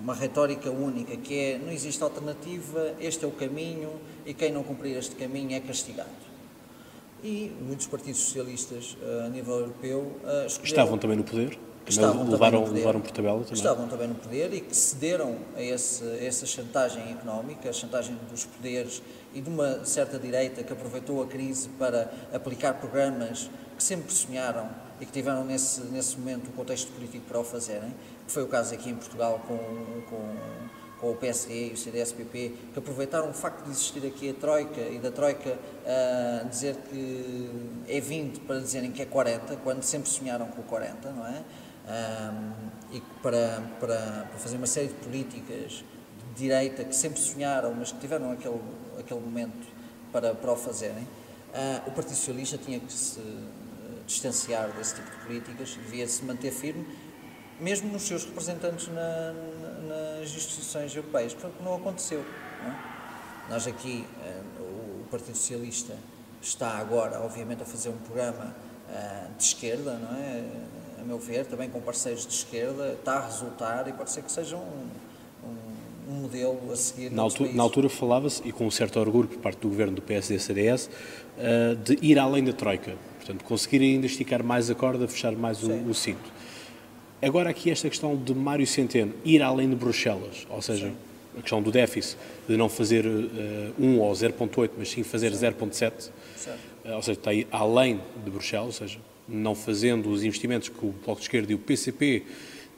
uma 0.01 0.15
retórica 0.15 0.71
única, 0.71 1.15
que 1.17 1.37
é 1.37 1.57
não 1.57 1.71
existe 1.71 2.01
alternativa, 2.01 2.95
este 2.99 3.25
é 3.25 3.27
o 3.27 3.31
caminho 3.31 3.91
e 4.25 4.33
quem 4.33 4.51
não 4.51 4.63
cumprir 4.63 4.97
este 4.97 5.15
caminho 5.15 5.53
é 5.53 5.59
castigado. 5.59 6.09
E 7.23 7.51
muitos 7.61 7.85
partidos 7.85 8.21
socialistas 8.21 8.97
a 9.25 9.29
nível 9.29 9.59
europeu 9.59 10.11
estavam 10.63 10.97
também 10.97 11.17
no 11.17 11.23
poder 11.23 11.59
que 11.85 11.91
estavam 11.91 12.29
levaram, 12.29 12.63
também 12.63 12.79
levaram 12.79 13.01
por 13.01 13.11
tabela 13.11 13.39
também. 13.39 13.53
estavam 13.53 13.87
também 13.87 14.07
no 14.07 14.15
poder 14.15 14.53
e 14.53 14.61
que 14.61 14.75
cederam 14.75 15.37
a, 15.55 15.61
esse, 15.61 16.03
a 16.03 16.23
essa 16.23 16.45
chantagem 16.45 17.11
económica, 17.11 17.69
a 17.69 17.73
chantagem 17.73 18.17
dos 18.29 18.45
poderes 18.45 19.01
e 19.33 19.41
de 19.41 19.49
uma 19.49 19.85
certa 19.85 20.19
direita 20.19 20.63
que 20.63 20.73
aproveitou 20.73 21.21
a 21.23 21.27
crise 21.27 21.69
para 21.69 22.11
aplicar 22.33 22.73
programas 22.75 23.49
que 23.77 23.83
sempre 23.83 24.11
sonharam 24.13 24.69
e 24.99 25.05
que 25.05 25.11
tiveram 25.11 25.43
nesse, 25.43 25.81
nesse 25.85 26.17
momento 26.17 26.49
um 26.49 26.53
contexto 26.53 26.91
político 26.91 27.25
para 27.27 27.39
o 27.39 27.43
fazerem, 27.43 27.93
que 28.25 28.31
foi 28.31 28.43
o 28.43 28.47
caso 28.47 28.73
aqui 28.73 28.89
em 28.89 28.95
Portugal 28.95 29.41
com, 29.47 29.57
com, 30.09 30.35
com 30.99 31.11
o 31.11 31.15
PSD 31.15 31.69
e 31.69 31.73
o 31.73 31.77
CDS-PP, 31.77 32.53
que 32.73 32.79
aproveitaram 32.79 33.29
o 33.29 33.33
facto 33.33 33.63
de 33.63 33.71
existir 33.71 34.05
aqui 34.05 34.29
a 34.29 34.33
Troika 34.33 34.81
e 34.81 34.99
da 34.99 35.11
Troika 35.11 35.49
uh, 35.51 36.47
dizer 36.47 36.75
que 36.89 37.49
é 37.87 37.99
20 37.99 38.41
para 38.41 38.59
dizerem 38.59 38.91
que 38.91 39.01
é 39.01 39.05
40, 39.05 39.55
quando 39.57 39.81
sempre 39.81 40.09
sonharam 40.09 40.45
com 40.47 40.61
o 40.61 40.65
40, 40.65 41.11
não 41.11 41.25
é? 41.25 41.41
um, 41.87 42.95
e 42.95 43.01
para, 43.21 43.61
para, 43.79 44.27
para, 44.29 44.37
fazer 44.39 44.57
uma 44.57 44.67
série 44.67 44.87
de 44.87 44.93
políticas 44.95 45.83
de 46.33 46.35
direita 46.35 46.83
que 46.83 46.95
sempre 46.95 47.19
sonharam, 47.19 47.73
mas 47.73 47.91
que 47.91 47.99
tiveram 47.99 48.31
aquele, 48.31 48.59
aquele 49.11 49.19
momento 49.19 49.67
para, 50.11 50.33
para 50.33 50.51
o 50.51 50.55
fazerem, 50.55 51.03
uh, 51.03 51.87
o 51.87 51.91
Partido 51.91 52.15
Socialista 52.15 52.57
tinha 52.57 52.79
que 52.79 52.91
se 52.91 53.19
distanciar 54.07 54.71
desse 54.71 54.95
tipo 54.95 55.09
de 55.11 55.17
políticas, 55.25 55.69
devia 55.75 56.07
se 56.07 56.23
manter 56.23 56.51
firme, 56.51 56.87
mesmo 57.59 57.91
nos 57.91 58.03
seus 58.03 58.25
representantes 58.25 58.87
na, 58.87 59.33
na, 59.33 60.19
nas 60.19 60.29
instituições 60.29 60.95
europeias, 60.95 61.33
portanto 61.33 61.61
não 61.61 61.75
aconteceu. 61.75 62.25
Não 62.63 62.71
é? 62.71 62.75
Nós 63.49 63.67
aqui, 63.67 64.07
uh, 64.57 65.01
o 65.01 65.07
Partido 65.11 65.35
Socialista 65.35 65.95
está 66.41 66.77
agora, 66.77 67.21
obviamente, 67.21 67.61
a 67.61 67.65
fazer 67.65 67.89
um 67.89 67.97
programa 67.97 68.55
uh, 68.89 69.37
de 69.37 69.43
esquerda, 69.43 69.93
não 69.93 70.17
é? 70.17 70.43
a 70.99 71.03
meu 71.03 71.17
ver, 71.17 71.45
também 71.47 71.69
com 71.69 71.81
parceiros 71.81 72.25
de 72.27 72.33
esquerda, 72.33 72.93
está 72.93 73.13
a 73.13 73.25
resultar 73.25 73.87
e 73.87 73.93
pode 73.93 74.11
ser 74.11 74.21
que 74.21 74.31
seja 74.31 74.55
um 74.55 74.87
modelo 76.31 76.71
a 76.71 76.75
seguir. 76.75 77.11
Na 77.11 77.21
altura, 77.21 77.51
na 77.51 77.63
altura 77.63 77.89
falava-se, 77.89 78.41
e 78.47 78.51
com 78.51 78.65
um 78.65 78.71
certo 78.71 78.99
orgulho 78.99 79.27
por 79.27 79.37
parte 79.39 79.59
do 79.59 79.67
governo 79.67 79.95
do 79.95 80.01
PSD-CDS, 80.01 80.87
uh, 80.87 80.89
eh, 81.37 81.75
de 81.83 81.97
ir 82.01 82.17
além 82.17 82.43
da 82.43 82.53
Troika, 82.53 82.95
portanto, 83.17 83.43
conseguir 83.43 83.81
ainda 83.81 84.05
esticar 84.05 84.43
mais 84.43 84.69
a 84.69 84.75
corda, 84.75 85.07
fechar 85.07 85.33
mais 85.33 85.61
o, 85.63 85.71
o, 85.71 85.93
cinto. 85.93 86.31
Agora 87.21 87.49
aqui 87.49 87.69
esta 87.69 87.89
questão 87.89 88.15
de 88.15 88.33
Mário 88.33 88.65
Centeno, 88.65 89.13
ir 89.25 89.41
além 89.41 89.69
de 89.69 89.75
Bruxelas, 89.75 90.47
ou 90.49 90.61
seja, 90.61 90.87
sim. 90.87 90.95
a 91.37 91.41
questão 91.41 91.61
do 91.61 91.71
déficit, 91.71 92.17
de 92.47 92.55
não 92.55 92.69
fazer 92.69 93.05
uh, 93.05 93.73
1 93.77 93.99
ou 93.99 94.11
0.8, 94.11 94.71
mas 94.77 94.89
sim 94.89 95.03
fazer 95.03 95.31
0.7, 95.31 96.09
uh, 96.09 96.95
ou 96.95 97.01
seja, 97.01 97.19
está 97.19 97.31
aí 97.31 97.45
além 97.51 97.99
de 98.23 98.31
Bruxelas, 98.31 98.81
ou 98.81 98.87
seja, 98.87 98.99
não 99.27 99.53
fazendo 99.53 100.09
os 100.09 100.23
investimentos 100.23 100.69
que 100.69 100.85
o 100.85 100.93
Bloco 101.05 101.19
de 101.19 101.25
Esquerda 101.25 101.51
e 101.51 101.55
o 101.55 101.59
PCP 101.59 102.23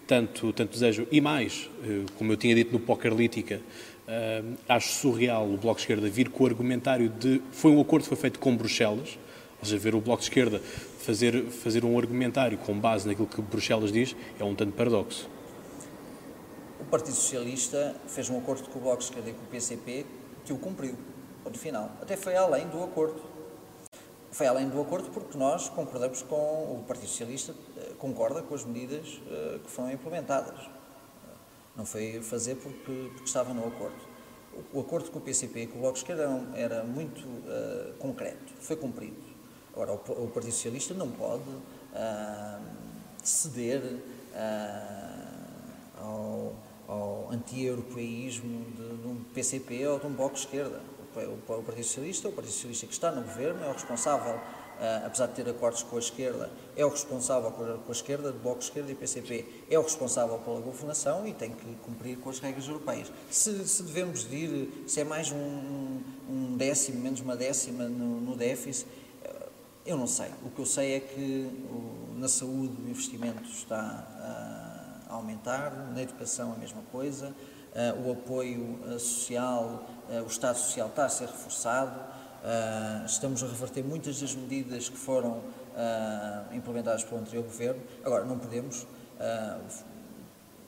tanto, 0.08 0.52
tanto 0.54 0.72
desejam, 0.72 1.08
e 1.12 1.22
mais, 1.22 1.70
eh, 1.84 2.06
como 2.18 2.32
eu 2.32 2.38
tinha 2.38 2.54
dito 2.54 2.72
no 2.72 2.80
Pokerlítica, 2.80 3.62
eh, 4.08 4.44
acho 4.68 4.89
surreal 4.89 5.46
o 5.46 5.58
Bloco 5.58 5.78
de 5.78 5.84
Esquerda 5.84 6.10
vir 6.10 6.30
com 6.30 6.44
o 6.44 6.48
argumentário 6.48 7.10
de 7.10 7.42
foi 7.52 7.72
um 7.72 7.80
acordo 7.80 8.04
que 8.04 8.10
foi 8.10 8.18
feito 8.18 8.39
com 8.39 8.56
Bruxelas, 8.56 9.18
ou 9.60 9.66
seja, 9.66 9.78
ver 9.78 9.96
o 9.96 10.02
Bloco 10.02 10.22
de 10.22 10.30
Esquerda 10.30 10.62
fazer, 11.00 11.46
fazer 11.46 11.86
um 11.86 11.98
argumentário 11.98 12.58
com 12.58 12.78
base 12.78 13.08
naquilo 13.08 13.28
que 13.28 13.42
Bruxelas 13.42 13.92
diz 13.92 14.16
é 14.39 14.44
um 14.44 14.56
tanto 14.56 14.74
paradoxo. 14.74 15.30
O 16.80 16.86
Partido 16.86 17.16
Socialista 17.16 17.96
fez 18.08 18.30
um 18.30 18.38
acordo 18.38 18.70
com 18.70 18.80
o 18.80 18.82
Bloco 18.82 19.00
de 19.00 19.06
Esquerda 19.06 19.30
e 19.30 19.34
com 19.34 19.44
o 19.44 19.48
PCP 19.48 20.06
que 20.46 20.52
o 20.52 20.58
cumpriu, 20.58 20.96
no 21.46 21.58
final. 21.58 21.92
Até 22.02 22.18
foi 22.18 22.36
além 22.36 22.68
do 22.68 22.84
acordo 22.84 23.33
foi 24.34 24.48
além 24.48 24.67
do 24.67 24.82
acordo 24.82 25.10
porque 25.12 25.38
nós 25.38 25.69
concordamos 25.69 26.24
com, 26.24 26.36
o 26.36 26.84
Partido 26.88 27.08
Socialista 27.08 27.54
eh, 27.78 27.91
concorda 28.00 28.41
com 28.41 28.56
as 28.56 28.65
medidas 28.65 29.22
eh, 29.30 29.60
que 29.63 29.69
foram 29.69 29.91
implementadas. 29.91 30.60
Não 31.76 31.86
foi 31.86 32.19
fazer 32.22 32.56
porque, 32.56 33.12
porque 33.13 33.26
estava 33.26 33.54
no 33.54 33.67
acordo. 33.67 33.96
O, 34.74 34.80
acordo 34.80 35.12
com 35.12 35.19
o 35.19 35.22
PCP 35.22 35.62
e 35.62 35.67
com 35.67 35.78
o 35.78 35.82
Bloco 35.82 35.93
de 35.93 36.00
Esquerda 36.00 36.30
era 36.54 36.84
muito 36.84 37.26
uh, 37.26 37.93
concreto, 37.98 38.54
foi 38.60 38.76
cumprido. 38.76 39.17
Agora, 39.72 39.93
o, 39.93 39.96
o 39.96 40.32
Partido 40.32 40.54
Socialista 40.54 40.93
não 40.93 41.10
pode 41.10 41.50
uh, 41.50 42.62
ceder 43.24 43.82
uh, 43.82 44.00
ao, 46.00 46.54
ao 46.88 47.32
anti-europeísmo 47.32 48.63
de, 48.65 48.98
de 48.98 49.08
um 49.08 49.24
PCP 49.34 49.88
ou 49.88 49.98
de 49.98 50.06
um 50.06 50.13
Bloco 50.13 50.36
de 50.36 50.41
Esquerda 50.41 50.80
o 51.21 51.63
Partido 51.63 51.86
Socialista, 51.86 52.28
o 52.28 52.32
Partido 52.32 52.54
Socialista 52.54 52.88
que 52.88 52.93
está 52.93 53.12
no 53.12 53.21
governo, 53.21 53.63
é 53.63 53.69
o 53.69 53.73
responsável, 53.73 54.36
uh, 54.36 55.06
apesar 55.06 55.28
de 55.28 55.34
ter 55.34 55.49
acordos 55.49 55.84
com 55.84 55.95
a 55.95 55.99
esquerda, 55.99 56.49
é 56.76 56.86
o 56.86 56.89
responsável 56.89 57.52
com 57.52 57.82
a, 57.88 57.91
esquerda, 57.91 58.32
de 58.32 58.38
Bloco 58.39 58.62
Esquerda 58.62 58.91
e 58.91 58.95
PCP, 58.95 59.45
é 59.69 59.78
o 59.78 59.82
responsável 59.82 60.38
pela 60.39 60.60
governação 60.60 61.28
e 61.28 61.34
tem 61.34 61.52
que 61.52 61.76
cumprir 61.84 62.17
com 62.17 62.30
as 62.30 62.39
regras 62.39 62.67
europeias. 62.67 63.12
Se, 63.30 63.67
se 63.67 63.84
devemos 63.84 64.26
ir, 64.32 64.86
se 64.88 65.02
é 65.02 65.04
mais 65.04 65.32
um, 65.32 66.02
um, 66.30 66.56
décimo, 66.58 67.02
menos 67.02 67.19
uma 67.21 67.36
décima 67.36 67.86
no, 67.86 68.21
no 68.21 68.36
déficit, 68.36 68.88
uh, 69.26 69.49
eu 69.86 69.97
não 69.97 70.08
sei. 70.08 70.30
O 70.43 70.49
que 70.49 70.60
eu 70.60 70.65
sei 70.65 70.95
é 70.95 70.99
que 70.99 71.49
o, 71.69 72.13
na 72.17 72.28
saúde 72.28 72.82
o 72.82 72.89
investimento 72.89 73.43
está 73.43 74.08
a 75.10 75.13
aumentar, 75.13 75.91
na 75.93 76.02
educação 76.02 76.54
a 76.54 76.56
mesma 76.56 76.82
coisa, 76.91 77.30
uh, 77.30 77.62
o 78.05 78.12
apoio 78.12 78.79
social 78.99 79.83
eh, 80.09 80.21
o 80.21 80.27
Estado 80.27 80.57
Social 80.57 80.88
está 80.88 81.05
a 81.05 81.09
ser 81.09 81.27
reforçado, 81.27 81.99
estamos 83.05 83.41
a 83.41 83.47
reverter 83.47 83.83
muitas 83.83 84.19
das 84.19 84.36
medidas 84.36 84.89
que 84.89 84.97
foram 84.97 85.41
implementadas 86.51 87.03
pelo 87.03 87.21
anterior 87.21 87.43
governo. 87.43 87.81
Agora, 88.03 88.25
não 88.25 88.38
podemos 88.38 88.86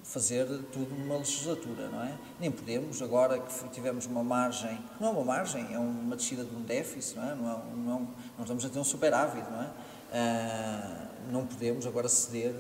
fazer 0.01 0.45
tudo 0.71 0.95
numa 0.95 1.17
legislatura, 1.17 1.89
não 1.89 2.01
é? 2.01 2.17
Nem 2.39 2.49
podemos, 2.49 3.01
agora 3.01 3.39
que 3.39 3.69
tivemos 3.69 4.05
uma 4.05 4.23
margem, 4.23 4.79
não 5.01 5.09
é 5.09 5.11
uma 5.11 5.23
margem, 5.25 5.67
é 5.73 5.77
uma 5.77 6.15
descida 6.15 6.45
de 6.45 6.55
um 6.55 6.61
déficit, 6.61 7.17
não 7.17 7.29
é? 7.29 7.35
Não, 7.35 7.51
é, 7.51 7.57
não, 7.75 7.95
é 7.95 8.05
não 8.37 8.43
estamos 8.43 8.63
a 8.63 8.69
ter 8.69 8.79
um 8.79 8.83
superávit, 8.83 9.45
não 9.51 9.61
é? 9.61 9.69
Não 11.29 11.45
podemos 11.45 11.85
agora 11.85 12.07
ceder 12.07 12.55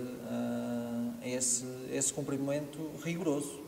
a 1.21 1.27
esse, 1.27 1.65
esse 1.89 2.11
cumprimento 2.11 2.91
rigoroso 3.01 3.64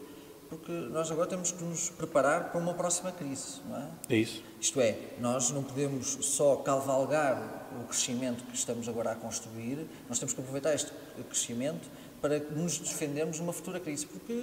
porque 0.50 0.72
nós 0.72 1.12
agora 1.12 1.28
temos 1.28 1.52
que 1.52 1.64
nos 1.64 1.90
preparar 1.90 2.52
para 2.52 2.60
uma 2.60 2.74
próxima 2.74 3.12
crise, 3.12 3.62
não 3.68 3.78
é? 3.78 3.88
É 4.10 4.16
isso. 4.16 4.44
Isto 4.60 4.82
é, 4.82 4.98
nós 5.20 5.52
não 5.52 5.64
podemos 5.64 6.18
só 6.22 6.58
cavalgar 6.58 7.68
o 7.80 7.84
crescimento 7.86 8.44
que 8.46 8.56
estamos 8.56 8.88
agora 8.88 9.12
a 9.12 9.16
construir, 9.16 9.88
nós 10.08 10.20
temos 10.20 10.34
que 10.34 10.42
aproveitar 10.42 10.74
este 10.74 10.92
crescimento 11.30 11.88
para 12.22 12.40
nos 12.40 12.80
defendermos 12.80 13.40
numa 13.40 13.54
futura 13.54 13.80
crise, 13.80 14.06
porque 14.06 14.34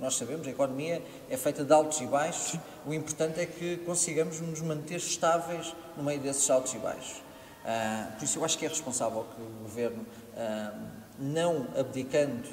nós 0.00 0.16
sabemos, 0.16 0.46
a 0.46 0.50
economia 0.50 1.02
é 1.28 1.36
feita 1.36 1.64
de 1.64 1.72
altos 1.72 2.00
e 2.00 2.06
baixos, 2.06 2.52
Sim. 2.52 2.60
o 2.86 2.94
importante 2.94 3.40
é 3.40 3.46
que 3.46 3.78
consigamos 3.78 4.40
nos 4.40 4.60
manter 4.60 4.96
estáveis 4.96 5.74
no 5.96 6.02
meio 6.02 6.20
desses 6.20 6.48
altos 6.48 6.72
e 6.74 6.78
baixos. 6.78 7.18
Uh, 7.62 8.16
por 8.16 8.24
isso 8.24 8.38
eu 8.38 8.44
acho 8.44 8.58
que 8.58 8.64
é 8.64 8.68
responsável 8.68 9.24
que 9.36 9.42
o 9.42 9.62
Governo, 9.62 10.02
uh, 10.02 10.86
não 11.18 11.68
abdicando 11.78 12.48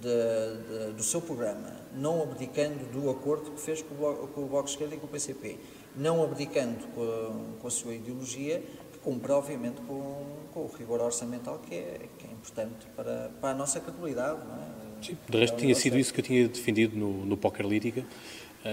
de, 0.00 0.88
de, 0.88 0.92
do 0.92 1.02
seu 1.02 1.20
programa, 1.20 1.76
não 1.94 2.22
abdicando 2.22 2.84
do 2.86 3.10
acordo 3.10 3.50
que 3.50 3.60
fez 3.60 3.82
com 3.82 3.94
o 3.94 3.98
Bloco, 3.98 4.28
com 4.28 4.40
o 4.42 4.46
Bloco 4.46 4.64
de 4.64 4.70
Esquerda 4.70 4.94
e 4.94 4.98
com 4.98 5.06
o 5.06 5.10
PCP, 5.10 5.58
não 5.96 6.22
abdicando 6.22 6.86
com 6.94 7.02
a, 7.02 7.60
com 7.60 7.66
a 7.66 7.70
sua 7.70 7.94
ideologia, 7.94 8.62
que 8.92 8.98
cumpre, 8.98 9.32
obviamente, 9.32 9.80
com, 9.82 10.24
com, 10.52 10.60
o 10.60 10.70
rigor 10.76 11.00
orçamental 11.00 11.58
que 11.58 11.74
é, 11.74 12.08
que 12.18 12.26
é 12.26 12.30
importante 12.30 12.86
para, 12.96 13.30
para 13.40 13.50
a 13.50 13.54
nossa 13.54 13.80
credibilidade. 13.80 14.40
É? 14.40 15.14
De 15.28 15.38
resto, 15.38 15.56
tinha 15.56 15.74
sido 15.74 15.98
isso 15.98 16.12
que 16.12 16.20
eu 16.20 16.24
tinha 16.24 16.48
defendido 16.48 16.96
no, 16.96 17.24
no 17.24 17.36
Pokerlítica. 17.36 18.04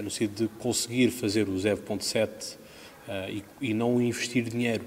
no 0.03 0.11
sentido 0.11 0.47
de 0.47 0.47
conseguir 0.59 1.09
fazer 1.09 1.47
o 1.47 1.53
0.7 1.53 2.57
e, 3.29 3.43
e 3.61 3.73
não 3.73 4.01
investir 4.01 4.43
dinheiro 4.43 4.83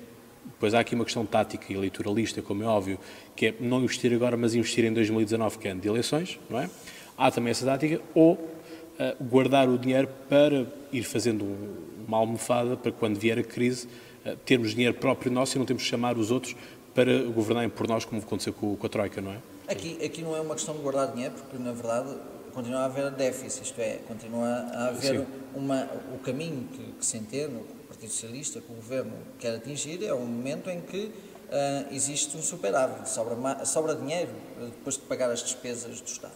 Pois 0.58 0.74
há 0.74 0.80
aqui 0.80 0.94
uma 0.94 1.04
questão 1.04 1.24
tática 1.24 1.64
e 1.72 1.76
eleitoralista, 1.76 2.42
como 2.42 2.62
é 2.62 2.66
óbvio, 2.66 2.98
que 3.34 3.46
é 3.46 3.54
não 3.60 3.82
investir 3.82 4.12
agora, 4.12 4.36
mas 4.36 4.54
investir 4.54 4.84
em 4.84 4.92
2019, 4.92 5.58
que 5.58 5.68
é 5.68 5.70
ano 5.70 5.80
de 5.80 5.88
eleições, 5.88 6.38
não 6.48 6.58
é? 6.58 6.68
Há 7.16 7.30
também 7.30 7.50
essa 7.50 7.64
tática, 7.64 8.00
ou 8.14 8.34
uh, 8.34 9.24
guardar 9.24 9.68
o 9.68 9.78
dinheiro 9.78 10.08
para 10.28 10.66
ir 10.92 11.02
fazendo 11.02 11.44
um, 11.44 11.76
uma 12.06 12.18
almofada 12.18 12.76
para 12.76 12.92
quando 12.92 13.18
vier 13.18 13.38
a 13.38 13.42
crise 13.42 13.88
uh, 14.24 14.36
termos 14.44 14.74
dinheiro 14.74 14.94
próprio 14.94 15.32
nosso 15.32 15.56
e 15.56 15.58
não 15.58 15.66
temos 15.66 15.82
que 15.82 15.88
chamar 15.88 16.18
os 16.18 16.30
outros 16.30 16.54
para 16.94 17.22
governarem 17.24 17.70
por 17.70 17.86
nós, 17.86 18.04
como 18.04 18.20
aconteceu 18.20 18.52
com, 18.52 18.76
com 18.76 18.86
a 18.86 18.90
Troika, 18.90 19.20
não 19.20 19.32
é? 19.32 19.38
Aqui, 19.68 20.04
aqui 20.04 20.22
não 20.22 20.36
é 20.36 20.40
uma 20.40 20.54
questão 20.54 20.74
de 20.74 20.82
guardar 20.82 21.12
dinheiro, 21.12 21.34
porque 21.34 21.62
na 21.62 21.72
verdade 21.72 22.16
continua 22.52 22.80
a 22.80 22.84
haver 22.86 23.10
déficit, 23.12 23.64
isto 23.64 23.80
é, 23.80 24.00
continua 24.08 24.48
a 24.48 24.88
haver 24.88 25.24
uma, 25.54 25.88
o 26.12 26.18
caminho 26.18 26.66
que, 26.72 26.92
que 26.98 27.06
se 27.06 27.16
entende, 27.16 27.54
Partido 28.00 28.12
Socialista, 28.12 28.60
que 28.62 28.72
o 28.72 28.76
Governo 28.76 29.12
quer 29.38 29.56
atingir, 29.56 30.02
é 30.02 30.14
um 30.14 30.24
momento 30.24 30.70
em 30.70 30.80
que 30.80 31.06
uh, 31.06 31.94
existe 31.94 32.34
um 32.34 32.42
superávit, 32.42 33.06
sobra, 33.10 33.66
sobra 33.66 33.94
dinheiro 33.94 34.32
depois 34.58 34.96
de 34.96 35.02
pagar 35.02 35.30
as 35.30 35.42
despesas 35.42 36.00
do 36.00 36.06
Estado. 36.06 36.32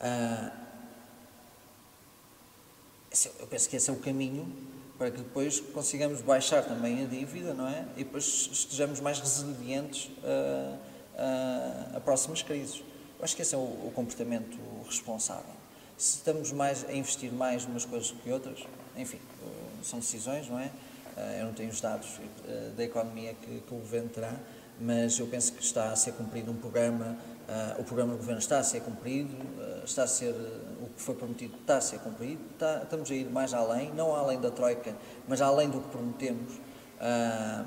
Uh, 0.00 0.64
eu 3.40 3.46
penso 3.48 3.68
que 3.68 3.74
esse 3.74 3.90
é 3.90 3.92
o 3.92 3.96
caminho 3.96 4.46
para 4.96 5.10
que 5.10 5.18
depois 5.18 5.58
consigamos 5.58 6.20
baixar 6.22 6.62
também 6.64 7.02
a 7.02 7.06
dívida, 7.06 7.52
não 7.54 7.66
é? 7.66 7.86
E 7.96 8.04
depois 8.04 8.48
estejamos 8.52 9.00
mais 9.00 9.18
resilientes 9.18 10.12
a, 10.22 10.78
a, 11.92 11.96
a 11.96 12.00
próximas 12.00 12.40
crises. 12.42 12.84
Eu 13.18 13.24
acho 13.24 13.34
que 13.34 13.42
esse 13.42 13.54
é 13.54 13.58
o, 13.58 13.62
o 13.62 13.92
comportamento 13.92 14.56
responsável. 14.86 15.54
Se 15.98 16.18
estamos 16.18 16.52
mais 16.52 16.84
a 16.88 16.92
investir 16.92 17.32
mais 17.32 17.64
umas 17.64 17.84
coisas 17.84 18.12
que 18.12 18.30
outras, 18.30 18.60
enfim, 18.96 19.18
são 19.82 19.98
decisões, 19.98 20.48
não 20.48 20.58
é? 20.58 20.70
Eh, 21.16 21.40
eu 21.40 21.46
não 21.46 21.52
tenho 21.52 21.70
os 21.70 21.80
dados 21.80 22.20
eh, 22.46 22.70
da 22.76 22.84
economia 22.84 23.34
que, 23.34 23.60
que 23.60 23.74
o 23.74 23.78
Governo 23.78 24.08
terá, 24.08 24.34
mas 24.80 25.18
eu 25.18 25.26
penso 25.26 25.52
que 25.52 25.62
está 25.62 25.90
a 25.90 25.96
ser 25.96 26.12
cumprido 26.12 26.50
um 26.50 26.56
programa, 26.56 27.16
uh, 27.48 27.80
o 27.80 27.84
programa 27.84 28.12
do 28.12 28.18
Governo 28.18 28.40
está 28.40 28.58
a 28.58 28.62
ser 28.62 28.80
cumprido, 28.80 29.34
uh, 29.34 29.84
está 29.84 30.02
a 30.02 30.06
ser, 30.06 30.32
uh, 30.32 30.84
o 30.84 30.88
que 30.88 31.00
foi 31.00 31.14
prometido 31.14 31.54
está 31.60 31.76
a 31.76 31.80
ser 31.80 31.98
cumprido, 32.00 32.40
está, 32.52 32.82
estamos 32.82 33.10
a 33.10 33.14
ir 33.14 33.30
mais 33.30 33.54
além, 33.54 33.92
não 33.94 34.14
além 34.14 34.40
da 34.40 34.50
Troika, 34.50 34.94
mas 35.28 35.40
além 35.40 35.70
do 35.70 35.80
que 35.80 35.88
prometemos. 35.88 36.60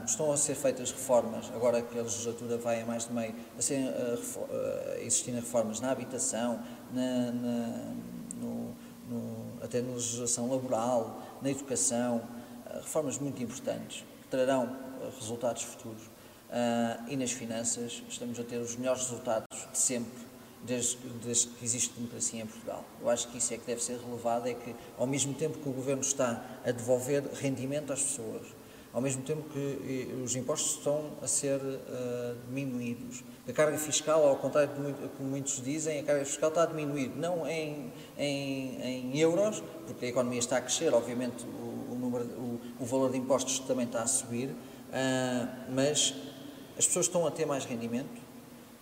estão 0.05 0.31
a 0.31 0.37
ser 0.37 0.55
feitas 0.55 0.91
reformas, 0.91 1.51
agora 1.53 1.81
que 1.81 1.99
a 1.99 2.01
legislatura 2.01 2.57
vai 2.57 2.81
a 2.81 2.85
mais 2.85 3.05
de 3.05 3.13
meio, 3.13 3.35
a 3.57 3.61
ser, 3.61 3.83
existindo 4.99 5.37
reformas 5.37 5.79
na 5.79 5.91
habitação, 5.91 6.59
na, 6.91 7.31
na 7.31 7.93
no, 8.37 8.75
no, 9.09 9.63
até 9.63 9.81
na 9.81 9.93
legislação 9.93 10.49
laboral, 10.49 11.21
na 11.41 11.51
educação, 11.51 12.21
reformas 12.75 13.17
muito 13.17 13.41
importantes 13.41 14.03
que 14.21 14.27
trarão 14.27 14.65
eh, 15.01 15.09
resultados 15.19 15.63
futuros. 15.63 16.03
Uh, 16.47 17.09
e 17.09 17.17
nas 17.17 17.31
finanças 17.31 18.01
estamos 18.07 18.39
a 18.39 18.43
ter 18.43 18.55
os 18.55 18.77
melhores 18.77 19.01
resultados 19.03 19.67
de 19.69 19.77
sempre, 19.77 20.21
desde, 20.63 20.95
desde, 21.21 21.47
que 21.47 21.65
existe 21.65 21.93
democracia 21.93 22.41
em 22.41 22.45
Portugal. 22.45 22.85
Eu 23.01 23.09
acho 23.09 23.27
que 23.27 23.37
isso 23.37 23.53
é 23.53 23.57
que 23.57 23.65
deve 23.65 23.83
ser 23.83 23.99
relevado, 23.99 24.47
é 24.47 24.53
que 24.53 24.73
ao 24.97 25.05
mesmo 25.05 25.33
tempo 25.33 25.57
que 25.57 25.67
o 25.67 25.73
Governo 25.73 26.01
está 26.01 26.41
a 26.65 26.71
devolver 26.71 27.23
rendimento 27.33 27.91
às 27.91 28.01
pessoas, 28.01 28.47
ao 28.93 29.01
mesmo 29.01 29.21
tempo 29.23 29.43
que 29.49 30.21
os 30.23 30.35
impostos 30.35 30.77
estão 30.77 31.11
a 31.21 31.27
ser 31.27 31.59
uh, 31.59 32.35
diminuídos. 32.47 33.23
A 33.47 33.53
carga 33.53 33.77
fiscal, 33.77 34.27
ao 34.27 34.37
contrário 34.37 34.73
de 34.73 34.79
muito, 34.79 35.09
como 35.17 35.29
muitos 35.29 35.61
dizem, 35.63 35.99
a 35.99 36.03
carga 36.03 36.25
fiscal 36.25 36.49
está 36.49 36.63
a 36.63 36.65
diminuir, 36.65 37.09
não 37.15 37.47
em, 37.47 37.91
em, 38.17 38.81
em 38.81 39.19
euros, 39.19 39.61
porque 39.85 40.05
a 40.05 40.09
economia 40.09 40.39
está 40.39 40.57
a 40.57 40.61
crescer, 40.61 40.93
obviamente 40.93 41.45
o, 41.45 41.93
o, 41.93 41.97
número, 41.99 42.25
o, 42.25 42.61
o 42.76 42.76
valor 42.87 43.11
de 43.11 43.17
impostos 43.17 43.59
também 43.59 43.85
está 43.85 44.01
a 44.01 44.07
subir, 44.07 44.49
uh, 44.49 44.55
mas 45.69 46.13
as 46.77 46.85
pessoas 46.85 47.07
estão 47.07 47.25
a 47.25 47.31
ter 47.31 47.45
mais 47.45 47.65
rendimento, 47.65 48.21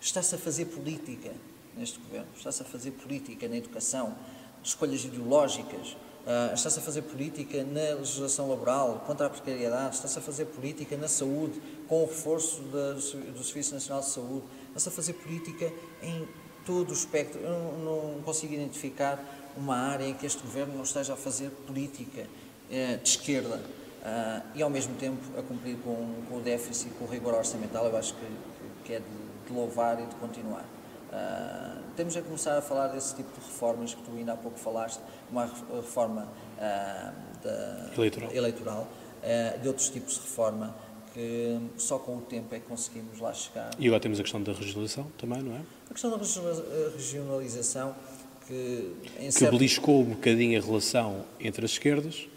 está-se 0.00 0.34
a 0.34 0.38
fazer 0.38 0.66
política 0.66 1.32
neste 1.76 1.98
governo, 1.98 2.28
está-se 2.36 2.62
a 2.62 2.64
fazer 2.64 2.92
política 2.92 3.48
na 3.48 3.56
educação, 3.56 4.14
escolhas 4.62 5.04
ideológicas, 5.04 5.96
Uh, 6.26 6.52
está-se 6.54 6.80
a 6.80 6.82
fazer 6.82 7.02
política 7.02 7.62
na 7.62 8.00
legislação 8.00 8.50
laboral 8.50 9.04
contra 9.06 9.28
a 9.28 9.30
precariedade, 9.30 9.94
está-se 9.94 10.18
a 10.18 10.20
fazer 10.20 10.46
política 10.46 10.96
na 10.96 11.06
saúde 11.06 11.62
com 11.86 12.02
o 12.02 12.06
reforço 12.06 12.62
do 12.62 13.44
Serviço 13.44 13.74
Nacional 13.74 14.02
de 14.02 14.08
Saúde, 14.08 14.42
está-se 14.66 14.88
a 14.88 14.90
fazer 14.90 15.12
política 15.12 15.72
em 16.02 16.26
todo 16.64 16.90
o 16.90 16.92
espectro. 16.92 17.40
Eu 17.40 17.78
não, 17.78 18.20
consigo 18.22 18.52
identificar 18.52 19.24
uma 19.56 19.76
área 19.76 20.04
em 20.04 20.14
que 20.14 20.26
este 20.26 20.42
governo 20.42 20.74
não 20.74 20.82
esteja 20.82 21.12
a 21.12 21.16
fazer 21.16 21.48
política 21.64 22.22
uh, 22.22 22.98
de 23.00 23.08
esquerda 23.08 23.62
uh, 24.06 24.42
e 24.54 24.62
ao 24.62 24.70
mesmo 24.70 24.94
tempo 24.94 25.20
a 25.38 25.42
cumprir 25.42 25.76
com, 25.78 26.22
com, 26.28 26.36
o 26.36 26.40
déficit, 26.40 26.90
com 26.94 27.04
o 27.04 27.08
rigor 27.08 27.34
orçamental. 27.34 27.84
Eu 27.86 27.96
acho 27.96 28.14
que, 28.14 28.26
que 28.84 28.92
é 28.94 29.00
de, 29.00 29.48
de 29.48 29.52
louvar 29.52 30.00
e 30.00 30.06
de 30.06 30.14
continuar. 30.16 30.64
Uh, 31.10 31.82
temos 31.96 32.16
a 32.16 32.22
começar 32.22 32.56
a 32.56 32.62
falar 32.62 32.88
desse 32.88 33.14
tipo 33.14 33.28
de 33.38 33.46
reformas 33.46 33.94
que 33.94 34.02
tu 34.02 34.10
ainda 34.16 34.32
há 34.32 34.36
pouco 34.36 34.58
falaste, 34.58 35.00
uma 35.30 35.50
reforma 35.74 36.28
uh, 36.56 37.42
da, 37.42 37.90
eleitoral, 37.94 38.32
eleitoral 38.32 38.88
de 39.60 39.66
outros 39.66 39.88
tipos 39.88 40.14
de 40.14 40.20
reforma 40.20 40.72
que 41.12 41.58
só 41.76 41.98
com 41.98 42.18
o 42.18 42.20
tempo 42.20 42.54
é 42.54 42.60
que 42.60 42.66
conseguimos 42.66 43.18
lá 43.18 43.32
chegar. 43.32 43.70
E 43.76 43.86
agora 43.86 44.00
temos 44.00 44.20
a 44.20 44.22
questão 44.22 44.40
da 44.40 44.52
regionalização 44.52 45.10
também, 45.18 45.42
não 45.42 45.56
é? 45.56 45.62
A 45.90 45.92
questão 45.92 46.10
da 46.12 46.18
regionalização 46.94 47.96
que... 48.46 48.94
que 49.16 49.32
certo... 49.32 49.50
beliscou 49.50 50.02
um 50.02 50.10
bocadinho 50.10 50.60
a 50.60 50.64
relação 50.64 51.24
entre 51.40 51.64
as 51.64 51.72
esquerdas? 51.72 52.28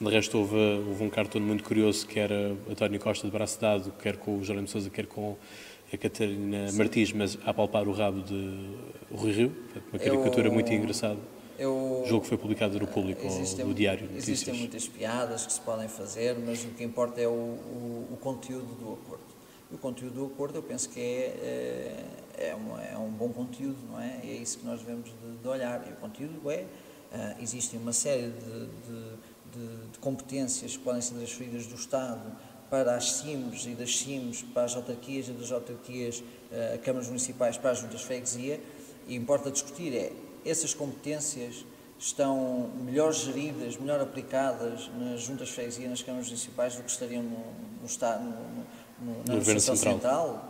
De 0.00 0.08
resto, 0.10 0.38
houve, 0.38 0.54
houve 0.54 1.02
um 1.02 1.10
cartão 1.10 1.40
muito 1.40 1.64
curioso 1.64 2.06
que 2.06 2.20
era 2.20 2.56
António 2.70 3.00
Costa 3.00 3.26
de 3.26 3.32
braço 3.32 3.60
dado, 3.60 3.92
quer 4.00 4.16
com 4.16 4.38
o 4.38 4.44
Jerónimo 4.44 4.68
Sousa, 4.68 4.88
quer 4.90 5.06
com 5.06 5.36
a 5.92 5.96
Catarina 5.96 6.68
Sim. 6.68 6.78
Martins, 6.78 7.12
mas 7.12 7.38
a 7.44 7.52
palpar 7.52 7.88
o 7.88 7.92
rabo 7.92 8.22
de 8.22 8.76
o 9.10 9.16
Rui 9.16 9.32
Rio, 9.32 9.56
uma 9.90 9.98
caricatura 9.98 10.48
eu, 10.48 10.52
muito 10.52 10.72
engraçada. 10.72 11.18
Eu, 11.58 12.02
o 12.04 12.06
jogo 12.06 12.24
foi 12.24 12.38
publicado 12.38 12.78
no 12.78 12.86
público, 12.86 13.26
existem, 13.26 13.66
do 13.66 13.74
Diário 13.74 14.06
de 14.06 14.14
Notícias. 14.14 14.42
Existem 14.42 14.54
muitas 14.54 14.86
piadas 14.86 15.46
que 15.46 15.52
se 15.52 15.60
podem 15.60 15.88
fazer, 15.88 16.38
mas 16.38 16.62
o 16.64 16.68
que 16.68 16.84
importa 16.84 17.20
é 17.20 17.26
o, 17.26 17.30
o, 17.30 18.08
o 18.12 18.16
conteúdo 18.20 18.74
do 18.76 18.92
acordo. 18.92 19.24
E 19.70 19.74
o 19.74 19.78
conteúdo 19.78 20.14
do 20.14 20.26
acordo 20.26 20.58
eu 20.58 20.62
penso 20.62 20.88
que 20.88 21.00
é, 21.00 22.04
é, 22.38 22.48
é, 22.50 22.54
uma, 22.54 22.82
é 22.82 22.96
um 22.96 23.10
bom 23.10 23.30
conteúdo, 23.30 23.78
não 23.90 24.00
é? 24.00 24.20
E 24.22 24.30
é 24.30 24.34
isso 24.34 24.58
que 24.58 24.66
nós 24.66 24.80
devemos 24.80 25.10
de, 25.10 25.42
de 25.42 25.48
olhar. 25.48 25.84
E 25.88 25.92
o 25.92 25.96
conteúdo 25.96 26.50
é, 26.50 26.62
uh, 26.62 27.42
existem 27.42 27.78
uma 27.80 27.92
série 27.92 28.30
de, 28.30 28.66
de, 28.86 29.18
de, 29.58 29.92
de 29.92 29.98
competências 29.98 30.76
que 30.76 30.82
podem 30.82 31.00
ser 31.00 31.14
transferidas 31.14 31.66
do 31.66 31.74
Estado 31.74 32.32
para 32.70 32.94
as 32.94 33.12
CIMs 33.12 33.66
e 33.66 33.70
das 33.70 33.96
CIMs 33.96 34.42
para 34.42 34.64
as 34.64 34.76
autarquias 34.76 35.28
e 35.28 35.32
das 35.32 35.50
autarquias 35.50 36.22
a 36.52 36.76
uh, 36.76 36.78
câmaras 36.80 37.08
municipais 37.08 37.56
para 37.56 37.70
as 37.70 37.78
juntas 37.78 38.00
de 38.00 38.06
freguesia 38.06 38.60
e 39.06 39.14
importa 39.14 39.50
discutir 39.50 39.94
é 39.94 40.12
essas 40.44 40.72
competências 40.74 41.64
estão 41.98 42.70
melhor 42.84 43.12
geridas, 43.12 43.76
melhor 43.76 44.00
aplicadas 44.00 44.88
nas 44.96 45.22
juntas 45.22 45.48
de 45.48 45.54
freguesia, 45.54 45.88
nas 45.88 46.00
câmaras 46.00 46.28
municipais 46.28 46.76
do 46.76 46.82
que 46.82 46.90
estariam 46.90 47.22
no, 47.22 47.44
no 47.80 47.86
Estado, 47.86 48.22
no, 48.22 48.30
no, 49.04 49.24
na 49.26 49.34
administração 49.34 49.74
central. 49.74 50.26
central. 50.26 50.47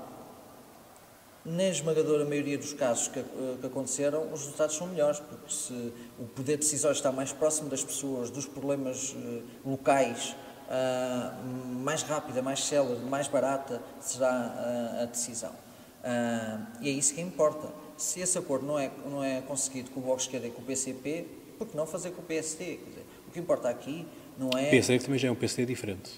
Na 1.49 1.69
esmagadora 1.69 2.27
maioria 2.27 2.59
dos 2.59 2.75
casos 2.75 3.09
que, 3.09 3.23
que, 3.23 3.67
aconteceram, 3.67 4.31
os 4.33 4.41
resultados 4.41 4.77
são 4.77 4.87
melhores, 4.87 5.19
porque 5.19 5.51
se 5.51 5.93
o 6.19 6.25
poder 6.25 6.59
decisório 6.59 6.95
está 6.95 7.11
mais 7.11 7.33
próximo 7.33 7.71
das 7.71 7.83
pessoas, 7.83 8.29
dos 8.29 8.45
problemas 8.45 9.13
uh, 9.13 9.43
locais, 9.65 10.37
uh, 10.69 11.79
mais 11.83 12.03
rápida, 12.03 12.43
mais 12.43 12.63
célere, 12.63 13.01
mais 13.01 13.29
barata 13.29 13.81
será 13.99 14.31
uh, 14.31 15.03
a 15.03 15.05
decisão. 15.07 15.51
Uh, 15.51 16.67
e 16.83 16.91
é 16.91 16.93
isso 16.93 17.15
que 17.15 17.21
importa. 17.23 17.69
Se 17.97 18.21
esse 18.21 18.37
acordo 18.37 18.67
não 18.67 18.79
é, 18.79 18.91
não 19.07 19.25
é 19.25 19.41
conseguido 19.41 19.91
com 19.91 20.01
o 20.01 20.03
Bloco 20.03 20.19
de 20.19 20.25
Esquerda 20.25 20.49
e 20.49 20.51
com 20.51 20.61
o 20.61 20.65
PCP, 20.65 21.25
por 21.57 21.67
que 21.67 21.77
não 21.77 21.87
fazer 21.87 22.11
com 22.11 22.21
o 22.21 22.25
PSD? 22.25 22.77
Dizer, 22.77 23.07
o 23.27 23.31
que 23.31 23.41
importa 23.41 23.71
aqui 23.71 24.07
não 24.39 24.51
é... 24.51 24.67
O 24.67 24.71
PSD 24.71 24.99
também 24.99 25.19
já 25.19 25.29
é 25.29 25.31
um 25.31 25.35
PSD 25.35 25.65
diferente. 25.65 26.11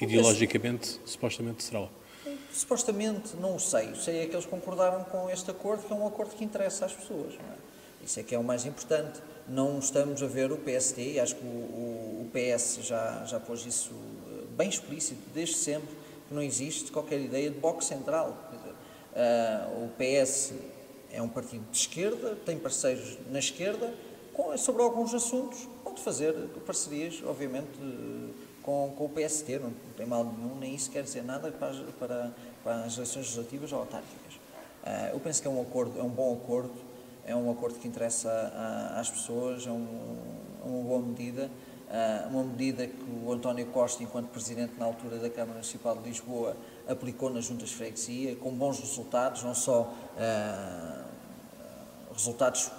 Ideologicamente, 0.00 1.00
supostamente 1.06 1.62
será. 1.62 1.88
Supostamente, 2.52 3.36
não 3.36 3.56
o 3.56 3.60
sei. 3.60 3.94
Sei 3.94 4.20
é 4.20 4.26
que 4.26 4.34
eles 4.34 4.46
concordaram 4.46 5.04
com 5.04 5.30
este 5.30 5.50
acordo, 5.50 5.84
que 5.84 5.92
é 5.92 5.96
um 5.96 6.06
acordo 6.06 6.34
que 6.34 6.44
interessa 6.44 6.86
às 6.86 6.92
pessoas. 6.92 7.34
É? 7.34 8.04
Isso 8.04 8.20
é 8.20 8.22
que 8.22 8.34
é 8.34 8.38
o 8.38 8.44
mais 8.44 8.66
importante 8.66 9.20
não 9.48 9.78
estamos 9.78 10.22
a 10.22 10.26
ver 10.26 10.52
o 10.52 10.56
PSD, 10.56 11.18
acho 11.20 11.36
que 11.36 11.44
o, 11.44 11.48
o, 11.48 12.22
o 12.22 12.30
PS 12.32 12.78
já, 12.82 13.24
já 13.24 13.40
pôs 13.40 13.66
isso 13.66 13.90
eh, 13.92 14.44
bem 14.56 14.68
explícito, 14.68 15.20
desde 15.34 15.56
sempre, 15.56 15.94
que 16.28 16.34
não 16.34 16.42
existe 16.42 16.90
qualquer 16.92 17.20
ideia 17.20 17.50
de 17.50 17.58
bloco 17.58 17.82
central. 17.82 18.50
Uh, 19.12 19.84
o 19.84 19.88
PS 19.98 20.54
é 21.10 21.20
um 21.20 21.28
partido 21.28 21.64
de 21.70 21.76
esquerda, 21.76 22.34
tem 22.46 22.58
parceiros 22.58 23.18
na 23.30 23.38
esquerda, 23.38 23.92
com, 24.32 24.56
sobre 24.56 24.80
alguns 24.80 25.12
assuntos 25.12 25.68
pode 25.84 26.00
fazer 26.00 26.32
parcerias, 26.64 27.22
obviamente, 27.26 27.68
com, 28.62 28.92
com 28.96 29.04
o 29.06 29.08
PSD, 29.08 29.58
não, 29.58 29.72
tem 29.96 30.06
mal 30.06 30.24
nenhum, 30.24 30.56
nem 30.58 30.74
isso 30.74 30.90
quer 30.90 31.02
dizer 31.02 31.22
nada 31.22 31.50
para, 31.50 31.74
para, 31.98 32.32
para 32.62 32.84
as 32.84 32.94
eleições 32.94 33.26
legislativas 33.26 33.72
ou 33.72 33.80
autárquicas. 33.80 34.34
Uh, 34.34 35.12
eu 35.12 35.20
penso 35.20 35.40
que 35.42 35.48
é 35.48 35.50
um 35.50 35.60
acordo, 35.60 35.98
é 35.98 36.02
um 36.02 36.08
bom 36.08 36.34
acordo, 36.34 36.72
é 37.24 37.34
um 37.34 37.50
acordo 37.50 37.78
que 37.78 37.86
interessa 37.86 38.30
às 38.96 39.10
pessoas, 39.10 39.66
é 39.66 39.70
um, 39.70 39.86
uma 40.64 40.82
boa 40.82 41.02
medida, 41.02 41.50
uh, 41.88 42.28
uma 42.28 42.44
medida 42.44 42.86
que 42.86 43.04
o 43.24 43.32
António 43.32 43.66
Costa, 43.66 44.02
enquanto 44.02 44.28
Presidente 44.28 44.74
na 44.78 44.86
altura 44.86 45.18
da 45.18 45.30
Câmara 45.30 45.54
Municipal 45.54 45.96
de 45.96 46.08
Lisboa, 46.08 46.56
aplicou 46.88 47.30
nas 47.30 47.44
juntas 47.44 47.68
de 47.68 47.76
freguesia, 47.76 48.36
com 48.36 48.50
bons 48.50 48.80
resultados, 48.80 49.42
não 49.42 49.54
só 49.54 49.82
uh, 49.82 51.02
resultados 52.12 52.70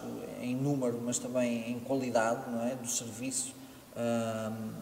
em 0.41 0.56
número, 0.56 1.00
mas 1.04 1.17
também 1.19 1.72
em 1.72 1.80
qualidade 1.80 2.50
não 2.52 2.63
é, 2.67 2.76
do 2.76 2.88
serviço, 2.88 3.56
uh, 3.96 4.74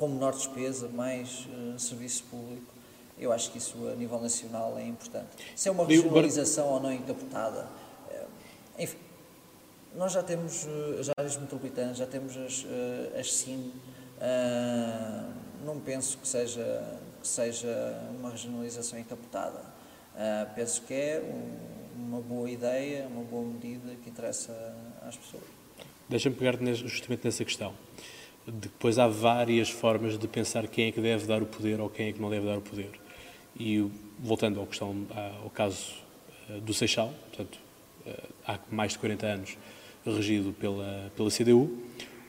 com 0.00 0.08
menor 0.08 0.32
despesa, 0.32 0.88
mais 0.88 1.46
serviço 1.78 2.24
público. 2.30 2.72
Eu 3.18 3.30
acho 3.32 3.52
que 3.52 3.58
isso 3.58 3.76
a 3.86 3.94
nível 3.94 4.18
nacional 4.18 4.78
é 4.78 4.86
importante. 4.86 5.28
Se 5.54 5.68
é 5.68 5.72
uma 5.72 5.84
regionalização 5.84 6.68
ou 6.68 6.80
não 6.80 6.90
encapotada, 6.90 7.68
enfim, 8.78 8.96
nós 9.94 10.12
já 10.12 10.22
temos 10.22 10.66
as 10.98 11.10
áreas 11.18 11.36
metropolitanas, 11.36 11.98
já 11.98 12.06
temos 12.06 12.34
as, 12.38 12.64
as 13.18 13.30
CIM, 13.30 13.72
não 15.66 15.78
penso 15.78 16.16
que 16.16 16.26
seja 16.26 16.98
que 17.20 17.28
seja 17.28 18.00
uma 18.18 18.30
regionalização. 18.30 18.98
Uh, 18.98 19.04
penso 20.54 20.82
que 20.82 20.94
é 20.94 21.20
um, 21.20 22.06
uma 22.08 22.20
boa 22.20 22.50
ideia, 22.50 23.06
uma 23.06 23.22
boa 23.22 23.44
medida 23.46 23.94
que 24.02 24.10
interessa 24.10 24.52
às 25.06 25.16
pessoas. 25.16 25.44
Deixa-me 26.08 26.34
pegar 26.34 26.58
justamente 26.74 27.24
nessa 27.24 27.44
questão. 27.44 27.74
Depois 28.52 28.98
há 28.98 29.06
várias 29.06 29.70
formas 29.70 30.18
de 30.18 30.26
pensar 30.26 30.66
quem 30.66 30.88
é 30.88 30.92
que 30.92 31.00
deve 31.00 31.26
dar 31.26 31.42
o 31.42 31.46
poder 31.46 31.80
ou 31.80 31.88
quem 31.88 32.08
é 32.08 32.12
que 32.12 32.20
não 32.20 32.30
deve 32.30 32.46
dar 32.46 32.58
o 32.58 32.60
poder. 32.60 32.90
E 33.58 33.86
voltando 34.18 34.60
à 34.60 34.66
questão, 34.66 35.06
ao 35.42 35.50
caso 35.50 35.94
ah, 36.48 36.58
do 36.60 36.74
Seixal, 36.74 37.12
portanto, 37.28 37.58
ah, 38.06 38.54
há 38.54 38.58
mais 38.70 38.92
de 38.92 38.98
40 38.98 39.26
anos 39.26 39.58
regido 40.04 40.52
pela, 40.52 41.12
pela 41.14 41.30
CDU, 41.30 41.78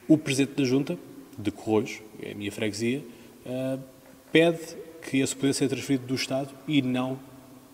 o 0.08 0.18
Presidente 0.18 0.56
da 0.56 0.64
Junta, 0.64 0.98
de 1.38 1.52
Corroios, 1.52 2.02
é 2.22 2.34
a 2.34 2.36
minha 2.36 2.52
freguesia, 2.52 3.02
pede 4.32 4.60
que 5.02 5.20
esse 5.20 5.34
poder 5.34 5.54
seja 5.54 5.70
transferido 5.70 6.06
do 6.06 6.16
Estado 6.16 6.50
e 6.68 6.82
não 6.82 7.18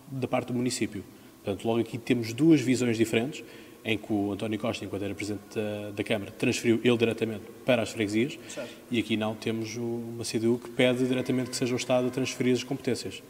da 0.09 0.27
parte 0.27 0.47
do 0.47 0.53
município. 0.53 1.03
Portanto, 1.43 1.65
logo 1.65 1.79
aqui 1.79 1.97
temos 1.97 2.33
duas 2.33 2.61
visões 2.61 2.95
diferentes, 2.95 3.43
em 3.87 3.97
que 3.97 4.11
o 4.11 4.33
António 4.33 4.59
Costa, 4.59 4.83
enquanto 4.83 5.03
era 5.03 5.15
Presidente 5.15 5.43
da, 5.55 5.91
da 5.91 6.03
Câmara, 6.03 6.29
transferiu 6.29 6.81
ele 6.83 6.97
diretamente 6.97 7.43
para 7.65 7.81
as 7.81 7.89
freguesias, 7.89 8.37
certo. 8.49 8.69
e 8.91 8.99
aqui 8.99 9.15
não, 9.15 9.33
temos 9.33 9.77
uma 9.77 10.25
CDU 10.25 10.59
que 10.61 10.69
pede 10.69 11.07
diretamente 11.07 11.49
que 11.49 11.55
seja 11.55 11.73
o 11.73 11.77
Estado 11.77 12.07
a 12.07 12.09
transferir 12.09 12.53
as 12.53 12.63
competências. 12.63 13.23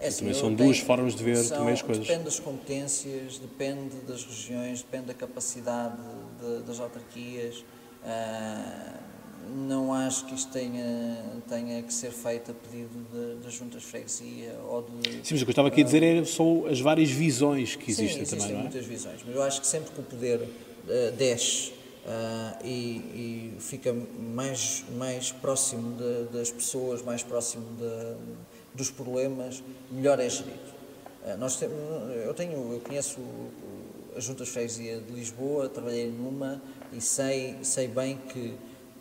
É 0.00 0.08
assim, 0.08 0.20
também 0.20 0.34
são 0.34 0.52
duas 0.52 0.80
formas 0.80 1.14
de 1.14 1.22
ver 1.22 1.36
são, 1.36 1.58
também 1.58 1.74
as 1.74 1.82
coisas. 1.82 2.04
Depende 2.04 2.24
das 2.24 2.40
competências, 2.40 3.38
depende 3.38 3.96
das 4.08 4.24
regiões, 4.24 4.82
depende 4.82 5.06
da 5.06 5.14
capacidade 5.14 5.96
de, 6.40 6.62
das 6.64 6.80
autarquias. 6.80 7.58
Uh, 8.02 9.09
não 9.48 9.92
acho 9.92 10.26
que 10.26 10.34
isto 10.34 10.52
tenha, 10.52 11.24
tenha 11.48 11.82
que 11.82 11.92
ser 11.92 12.10
feito 12.10 12.50
a 12.50 12.54
pedido 12.54 13.38
das 13.42 13.52
juntas 13.52 13.82
de 13.82 13.88
freguesia 13.88 14.58
ou 14.68 14.82
de... 14.82 15.12
Sim, 15.26 15.34
mas 15.34 15.42
o 15.42 15.44
que 15.44 15.44
eu 15.44 15.50
estava 15.50 15.68
aqui 15.68 15.80
a 15.80 15.84
dizer 15.84 16.02
é, 16.02 16.24
são 16.24 16.66
as 16.66 16.80
várias 16.80 17.10
visões 17.10 17.76
que 17.76 17.90
existem, 17.90 18.08
sim, 18.08 18.22
existem 18.22 18.38
também, 18.38 18.52
não 18.54 18.60
é? 18.60 18.62
muitas 18.64 18.86
visões, 18.86 19.20
mas 19.24 19.34
eu 19.34 19.42
acho 19.42 19.60
que 19.60 19.66
sempre 19.66 19.92
que 19.92 20.00
o 20.00 20.02
poder 20.02 20.40
uh, 20.40 21.12
desce 21.16 21.72
uh, 22.04 22.64
e, 22.64 22.70
e, 22.70 23.56
fica 23.60 23.94
mais, 24.18 24.84
mais 24.96 25.32
próximo 25.32 25.96
de, 25.96 26.36
das 26.36 26.50
pessoas, 26.50 27.02
mais 27.02 27.22
próximo 27.22 27.64
de, 27.76 28.16
dos 28.74 28.90
problemas, 28.90 29.62
melhor 29.90 30.20
é 30.20 30.28
gerido. 30.28 30.80
Uh, 31.24 31.36
nós 31.38 31.56
tem, 31.56 31.68
eu, 32.24 32.34
tenho, 32.34 32.72
eu 32.72 32.80
conheço 32.80 33.18
a 34.16 34.20
Junta 34.20 34.44
de 34.44 34.50
Freguesia 34.50 35.00
de 35.00 35.12
Lisboa, 35.12 35.68
trabalhei 35.68 36.10
numa 36.10 36.60
e 36.92 37.00
sei, 37.00 37.56
sei 37.62 37.86
bem 37.88 38.18
que 38.28 38.54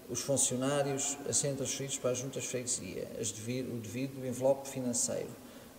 os 0.10 0.22
funcionários 0.22 1.18
a 1.28 1.34
serem 1.34 1.56
transferidos 1.56 1.98
para 1.98 2.12
as 2.12 2.18
juntas 2.18 2.44
de 2.44 2.50
freguesia, 2.50 3.08
o 3.72 3.80
devido 3.80 4.26
envelope 4.26 4.68
financeiro, 4.68 5.30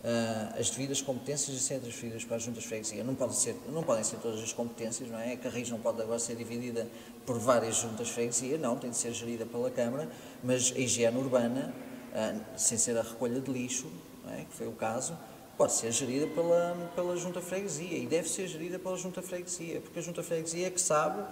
uh, 0.03 0.59
as 0.59 0.69
devidas 0.69 1.01
competências 1.01 1.55
a 1.55 1.59
serem 1.59 1.81
transferidas 1.81 2.23
para 2.23 2.37
as 2.37 2.43
juntas 2.43 2.63
de 2.63 2.69
freguesia. 2.69 3.03
Não, 3.03 3.13
pode 3.13 3.35
ser, 3.35 3.55
não 3.69 3.83
podem 3.83 4.03
ser 4.03 4.17
todas 4.17 4.41
as 4.41 4.53
competências, 4.53 5.09
não 5.09 5.19
é? 5.19 5.33
A 5.33 5.37
Carris 5.37 5.69
não 5.69 5.79
pode 5.79 6.01
agora 6.01 6.19
ser 6.19 6.35
dividida 6.35 6.87
por 7.25 7.37
várias 7.37 7.75
juntas 7.75 8.07
de 8.07 8.13
freguesia, 8.13 8.57
não, 8.57 8.77
tem 8.77 8.89
de 8.89 8.97
ser 8.97 9.13
gerida 9.13 9.45
pela 9.45 9.69
Câmara, 9.69 10.09
mas 10.43 10.71
a 10.75 10.79
higiene 10.79 11.17
urbana, 11.17 11.73
uh, 12.13 12.41
sem 12.57 12.77
ser 12.77 12.97
a 12.97 13.01
recolha 13.01 13.39
de 13.41 13.51
lixo, 13.51 13.91
é? 14.29 14.45
que 14.45 14.55
foi 14.55 14.67
o 14.67 14.73
caso, 14.73 15.17
pode 15.57 15.73
ser 15.73 15.91
gerida 15.91 16.25
pela, 16.27 16.91
pela 16.95 17.15
junta 17.17 17.41
freguesia 17.41 17.97
e 17.97 18.07
deve 18.07 18.29
ser 18.29 18.47
gerida 18.47 18.79
pela 18.79 18.97
junta 18.97 19.21
freguesia, 19.21 19.81
porque 19.81 19.99
a 19.99 20.01
junta 20.01 20.23
freguesia 20.23 20.67
é 20.67 20.69
que 20.69 20.81
sabe 20.81 21.23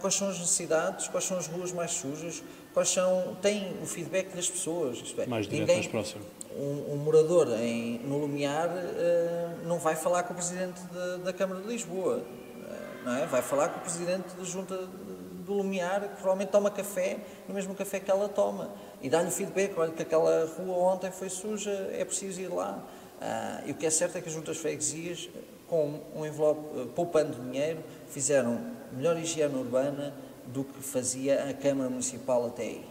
quais 0.00 0.14
são 0.14 0.28
as 0.28 0.38
necessidades, 0.38 1.08
quais 1.08 1.24
são 1.24 1.38
as 1.38 1.46
ruas 1.46 1.72
mais 1.72 1.92
sujas, 1.92 2.42
quais 2.72 2.90
são, 2.90 3.36
tem 3.42 3.76
o 3.82 3.86
feedback 3.86 4.34
das 4.34 4.48
pessoas. 4.48 4.98
Isto 4.98 5.20
é, 5.20 5.26
mais 5.26 5.46
direto, 5.46 5.60
ninguém, 5.60 5.76
mais 5.76 5.88
próximo. 5.88 6.24
Um, 6.56 6.94
um 6.94 6.96
morador 6.96 7.48
em, 7.60 7.98
no 8.00 8.18
Lumiar 8.18 8.68
uh, 8.68 9.66
não 9.66 9.78
vai 9.78 9.94
falar 9.94 10.22
com 10.24 10.32
o 10.32 10.36
Presidente 10.36 10.80
de, 10.80 11.24
da 11.24 11.32
Câmara 11.32 11.60
de 11.60 11.68
Lisboa, 11.68 12.18
uh, 12.18 13.04
não 13.04 13.16
é? 13.16 13.26
vai 13.26 13.42
falar 13.42 13.68
com 13.68 13.78
o 13.78 13.82
Presidente 13.82 14.34
da 14.34 14.44
Junta 14.44 14.76
do 14.76 15.54
Lumiar, 15.54 16.02
que 16.02 16.16
provavelmente 16.16 16.50
toma 16.50 16.70
café 16.70 17.18
no 17.48 17.54
mesmo 17.54 17.74
café 17.74 18.00
que 18.00 18.10
ela 18.10 18.28
toma, 18.28 18.70
e 19.00 19.08
dá-lhe 19.08 19.28
o 19.28 19.32
feedback, 19.32 19.76
olha 19.78 19.92
que 19.92 20.02
aquela 20.02 20.46
rua 20.56 20.76
ontem 20.92 21.10
foi 21.10 21.28
suja, 21.28 21.70
é 21.92 22.04
preciso 22.04 22.40
ir 22.40 22.48
lá. 22.48 22.84
Uh, 23.20 23.68
e 23.68 23.72
o 23.72 23.74
que 23.74 23.86
é 23.86 23.90
certo 23.90 24.18
é 24.18 24.20
que 24.20 24.28
as 24.28 24.34
juntas 24.34 24.56
freguesias, 24.56 25.28
com 25.66 26.00
um 26.14 26.24
envelope, 26.24 26.88
poupando 26.94 27.42
dinheiro, 27.42 27.80
fizeram 28.08 28.77
melhor 28.92 29.18
higiene 29.18 29.54
urbana 29.54 30.14
do 30.46 30.64
que 30.64 30.82
fazia 30.82 31.48
a 31.48 31.54
Câmara 31.54 31.90
Municipal 31.90 32.46
até 32.46 32.62
aí. 32.62 32.88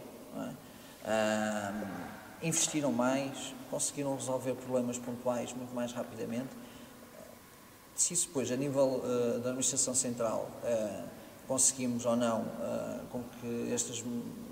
É? 1.04 2.46
Investiram 2.46 2.92
mais, 2.92 3.54
conseguiram 3.70 4.14
resolver 4.14 4.54
problemas 4.54 4.98
pontuais 4.98 5.52
muito 5.52 5.74
mais 5.74 5.92
rapidamente. 5.92 6.50
Se 7.94 8.14
isso 8.14 8.30
a 8.38 8.56
nível 8.56 9.02
uh, 9.02 9.40
da 9.40 9.48
Administração 9.48 9.92
Central, 9.92 10.48
uh, 10.62 11.08
conseguimos 11.48 12.06
ou 12.06 12.14
não 12.14 12.42
uh, 12.42 13.06
com, 13.10 13.24
que 13.24 13.72
estes, 13.72 14.04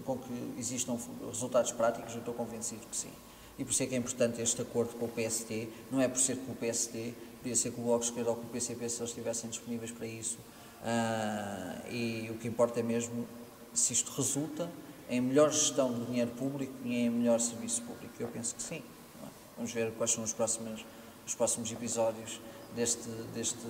com 0.04 0.18
que 0.18 0.54
existam 0.58 0.98
resultados 1.28 1.70
práticos, 1.70 2.14
eu 2.14 2.18
estou 2.18 2.34
convencido 2.34 2.84
que 2.90 2.96
sim. 2.96 3.12
E 3.56 3.64
por 3.64 3.70
isso 3.70 3.82
é 3.84 3.86
que 3.86 3.94
é 3.94 3.98
importante 3.98 4.42
este 4.42 4.60
acordo 4.60 4.94
com 4.94 5.06
o 5.06 5.08
PST, 5.08 5.68
não 5.92 6.00
é 6.00 6.08
por 6.08 6.18
ser 6.18 6.36
com 6.38 6.52
o 6.52 6.56
PST, 6.56 7.14
podia 7.38 7.54
ser 7.54 7.70
com 7.70 7.82
o 7.82 7.84
Bloco 7.84 8.04
Esquerdo 8.04 8.28
ou 8.28 8.36
com 8.36 8.42
o 8.42 8.50
PCP 8.50 8.88
se 8.88 8.98
eles 9.00 9.10
estivessem 9.10 9.48
disponíveis 9.48 9.92
para 9.92 10.06
isso, 10.06 10.38
Uh, 10.82 11.92
e 11.92 12.30
o 12.30 12.34
que 12.34 12.46
importa 12.48 12.80
é 12.80 12.82
mesmo 12.82 13.26
se 13.72 13.92
isto 13.92 14.12
resulta 14.12 14.70
em 15.08 15.20
melhor 15.20 15.52
gestão 15.52 15.92
do 15.92 16.06
dinheiro 16.06 16.30
público 16.32 16.72
e 16.84 16.96
em 16.96 17.10
melhor 17.10 17.40
serviço 17.40 17.82
público. 17.82 18.14
Eu 18.18 18.28
penso 18.28 18.54
que 18.54 18.62
sim. 18.62 18.82
É? 19.22 19.28
Vamos 19.56 19.72
ver 19.72 19.92
quais 19.92 20.10
são 20.10 20.24
os 20.24 20.32
próximos, 20.32 20.84
os 21.26 21.34
próximos 21.34 21.70
episódios 21.70 22.40
deste, 22.74 23.08
deste, 23.34 23.66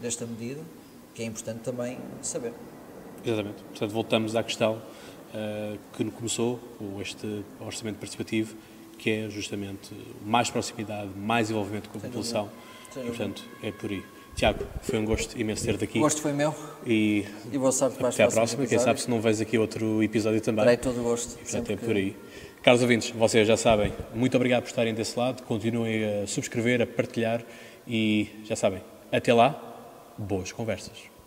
desta 0.00 0.26
medida, 0.26 0.62
que 1.14 1.22
é 1.22 1.26
importante 1.26 1.60
também 1.60 1.98
saber. 2.22 2.52
Exatamente. 3.24 3.62
Portanto, 3.62 3.90
voltamos 3.90 4.36
à 4.36 4.42
questão 4.42 4.76
uh, 4.76 5.78
que 5.96 6.04
começou 6.10 6.58
com 6.78 7.00
este 7.00 7.44
orçamento 7.60 7.98
participativo, 7.98 8.56
que 8.98 9.10
é 9.10 9.30
justamente 9.30 9.94
mais 10.24 10.50
proximidade, 10.50 11.10
mais 11.16 11.50
envolvimento 11.50 11.88
com 11.88 11.98
a 11.98 12.00
população. 12.00 12.50
E, 12.96 13.06
portanto, 13.06 13.44
é 13.62 13.70
por 13.70 13.90
aí. 13.90 14.04
Tiago, 14.40 14.64
foi 14.80 14.98
um 14.98 15.04
gosto 15.04 15.38
imenso 15.38 15.62
ter-te 15.66 15.84
aqui. 15.84 15.98
O 15.98 16.00
gosto 16.00 16.22
foi 16.22 16.32
meu. 16.32 16.54
E, 16.86 17.26
e 17.52 17.58
boa 17.58 17.70
sorte 17.70 17.98
para 17.98 18.08
Até 18.08 18.24
à 18.24 18.28
próxima. 18.28 18.66
Quem 18.66 18.78
sabe 18.78 18.98
se 18.98 19.10
não 19.10 19.20
vês 19.20 19.38
aqui 19.38 19.58
outro 19.58 20.02
episódio 20.02 20.40
também. 20.40 20.64
Terei 20.64 20.78
todo 20.78 20.98
o 20.98 21.02
gosto. 21.02 21.34
E, 21.34 21.42
portanto, 21.42 21.70
é 21.70 21.76
por 21.76 21.94
aí. 21.94 22.16
Caros 22.62 22.80
ouvintes, 22.80 23.10
vocês 23.10 23.46
já 23.46 23.58
sabem, 23.58 23.92
muito 24.14 24.34
obrigado 24.38 24.62
por 24.62 24.68
estarem 24.68 24.94
desse 24.94 25.18
lado. 25.18 25.42
Continuem 25.42 26.22
a 26.22 26.26
subscrever, 26.26 26.80
a 26.80 26.86
partilhar 26.86 27.44
e 27.86 28.30
já 28.44 28.56
sabem, 28.56 28.82
até 29.12 29.34
lá, 29.34 29.60
boas 30.16 30.52
conversas. 30.52 31.19